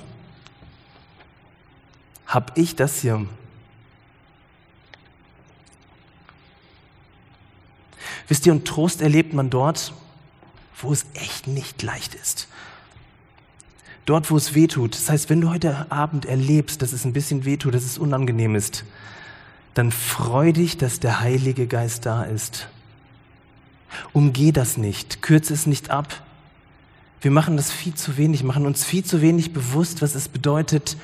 hab 2.27 2.57
ich 2.57 2.77
das 2.77 3.01
hier. 3.01 3.27
Wisst 8.29 8.45
ihr, 8.45 8.53
und 8.53 8.67
Trost 8.67 9.01
erlebt 9.01 9.33
man 9.33 9.49
dort, 9.49 9.95
wo 10.81 10.93
es 10.93 11.07
echt 11.15 11.47
nicht 11.47 11.83
leicht 11.83 12.15
ist. 12.15 12.49
Dort, 14.05 14.31
wo 14.31 14.37
es 14.37 14.55
weh 14.55 14.67
tut. 14.67 14.95
Das 14.95 15.09
heißt, 15.09 15.31
wenn 15.31 15.41
du 15.41 15.51
heute 15.51 15.91
Abend 15.91 16.27
erlebst, 16.27 16.83
dass 16.83 16.93
es 16.93 17.05
ein 17.05 17.13
bisschen 17.13 17.45
weh 17.45 17.57
tut, 17.57 17.75
dass 17.75 17.85
es 17.85 17.99
unangenehm 17.99 18.55
ist, 18.55 18.85
dann 19.79 19.93
freu 19.93 20.53
dich, 20.53 20.77
dass 20.77 20.99
der 20.99 21.21
Heilige 21.21 21.69
Geist 21.69 22.05
da 22.05 22.25
ist. 22.25 22.67
Umgeh 24.13 24.51
das 24.51 24.77
nicht, 24.77 25.23
kürze 25.23 25.55
es 25.55 25.67
nicht 25.67 25.91
ab. 25.91 26.21
Wir 27.21 27.31
machen 27.31 27.57
das 27.57 27.71
viel 27.71 27.95
zu 27.95 28.17
wenig, 28.17 28.43
machen 28.43 28.67
uns 28.67 28.85
viel 28.85 29.05
zu 29.05 29.23
wenig 29.23 29.53
bewusst, 29.53 30.03
was 30.03 30.17
es 30.17 30.29
bedeutet, 30.29 30.97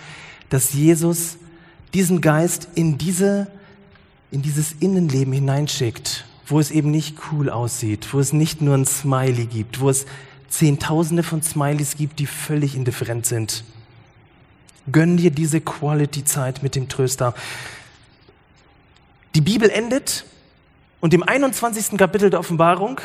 dass 0.49 0.73
Jesus 0.73 1.37
diesen 1.95 2.21
Geist 2.21 2.67
in 2.75 2.99
diese, 2.99 3.47
in 4.33 4.43
dieses 4.43 4.73
Innenleben 4.81 5.33
hineinschickt, 5.33 6.25
wo 6.49 6.59
es 6.59 6.73
eben 6.73 6.91
nicht 6.91 7.17
cool 7.31 7.51
aussieht, 7.51 8.13
wo 8.13 8.19
es 8.19 8.33
nicht 8.33 8.61
nur 8.61 8.77
ein 8.77 8.87
Smiley 8.87 9.47
gibt, 9.47 9.79
wo 9.79 9.89
es 9.89 10.05
Zehntausende 10.49 11.23
von 11.23 11.43
Smileys 11.43 11.97
gibt, 11.97 12.19
die 12.19 12.27
völlig 12.27 12.75
indifferent 12.75 13.25
sind. 13.25 13.63
Gönn 14.91 15.17
dir 15.17 15.31
diese 15.31 15.61
Quality-Zeit 15.61 16.65
mit 16.65 16.75
dem 16.75 16.89
Tröster. 16.89 17.35
Die 19.35 19.40
Bibel 19.40 19.68
endet 19.68 20.25
und 21.01 21.12
im 21.12 21.25
21. 21.25 21.99
Kapitel 21.99 22.31
der 22.31 22.38
Offenbarung, 22.38 23.01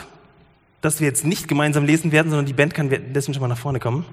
das 0.79 0.99
wir 0.99 1.07
jetzt 1.07 1.25
nicht 1.25 1.47
gemeinsam 1.47 1.85
lesen 1.85 2.11
werden, 2.11 2.29
sondern 2.29 2.45
die 2.45 2.53
Band 2.53 2.75
kann 2.75 2.89
dessen 3.13 3.33
schon 3.33 3.41
mal 3.41 3.47
nach 3.47 3.57
vorne 3.57 3.79
kommen, 3.79 4.05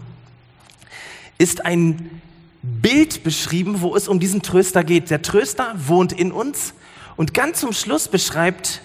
ist 1.37 1.67
ein 1.67 2.23
Bild 2.63 3.23
beschrieben, 3.23 3.83
wo 3.83 3.95
es 3.95 4.09
um 4.09 4.19
diesen 4.19 4.41
Tröster 4.41 4.83
geht. 4.83 5.11
Der 5.11 5.21
Tröster 5.21 5.75
wohnt 5.77 6.13
in 6.15 6.33
uns 6.33 6.73
und 7.17 7.35
ganz 7.35 7.61
zum 7.61 7.75
Schluss 7.75 8.09
beschreibt 8.09 8.81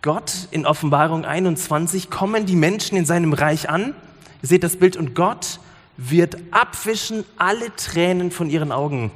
Gott 0.00 0.48
in 0.50 0.64
Offenbarung 0.64 1.26
21, 1.26 2.08
kommen 2.08 2.46
die 2.46 2.56
Menschen 2.56 2.96
in 2.96 3.04
seinem 3.04 3.34
Reich 3.34 3.68
an. 3.68 3.94
Ihr 4.42 4.48
seht 4.48 4.64
das 4.64 4.76
Bild 4.76 4.96
und 4.96 5.14
Gott 5.14 5.60
wird 5.98 6.38
abwischen 6.50 7.24
alle 7.36 7.76
Tränen 7.76 8.30
von 8.30 8.48
ihren 8.48 8.72
Augen. 8.72 9.10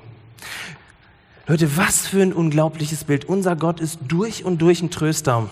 Leute, 1.48 1.78
was 1.78 2.06
für 2.06 2.20
ein 2.20 2.34
unglaubliches 2.34 3.04
Bild. 3.04 3.24
Unser 3.24 3.56
Gott 3.56 3.80
ist 3.80 4.00
durch 4.06 4.44
und 4.44 4.60
durch 4.60 4.82
ein 4.82 4.90
Tröster. 4.90 5.48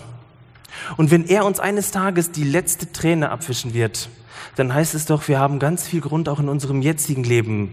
Und 0.95 1.09
wenn 1.09 1.25
er 1.25 1.43
uns 1.43 1.59
eines 1.59 1.89
Tages 1.89 2.29
die 2.29 2.43
letzte 2.43 2.91
Träne 2.91 3.31
abwischen 3.31 3.73
wird, 3.73 4.07
dann 4.55 4.71
heißt 4.71 4.93
es 4.93 5.07
doch, 5.07 5.27
wir 5.27 5.39
haben 5.39 5.57
ganz 5.57 5.87
viel 5.87 6.01
Grund 6.01 6.29
auch 6.29 6.39
in 6.39 6.49
unserem 6.49 6.83
jetzigen 6.83 7.23
Leben 7.23 7.71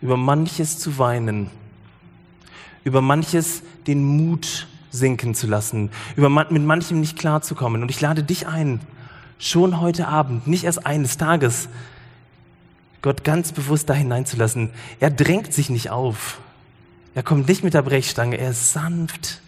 über 0.00 0.16
manches 0.16 0.78
zu 0.78 0.98
weinen, 0.98 1.50
über 2.84 3.02
manches 3.02 3.62
den 3.88 4.04
Mut 4.04 4.68
sinken 4.92 5.34
zu 5.34 5.48
lassen, 5.48 5.90
über 6.14 6.28
mit 6.28 6.62
manchem 6.62 7.00
nicht 7.00 7.18
klarzukommen. 7.18 7.82
Und 7.82 7.90
ich 7.90 8.00
lade 8.00 8.22
dich 8.22 8.46
ein, 8.46 8.80
schon 9.40 9.80
heute 9.80 10.06
Abend, 10.06 10.46
nicht 10.46 10.62
erst 10.62 10.86
eines 10.86 11.16
Tages, 11.16 11.68
Gott 13.02 13.24
ganz 13.24 13.50
bewusst 13.50 13.90
da 13.90 13.94
hineinzulassen. 13.94 14.70
Er 15.00 15.10
drängt 15.10 15.52
sich 15.52 15.70
nicht 15.70 15.90
auf. 15.90 16.38
Er 17.14 17.22
kommt 17.22 17.48
nicht 17.48 17.64
mit 17.64 17.74
der 17.74 17.82
Brechstange, 17.82 18.38
er 18.38 18.50
ist 18.50 18.72
sanft. 18.72 19.40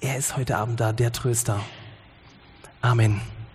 Er 0.00 0.16
ist 0.16 0.36
heute 0.36 0.56
Abend 0.56 0.80
da, 0.80 0.92
der 0.92 1.12
Tröster. 1.12 1.60
Amen. 2.80 3.20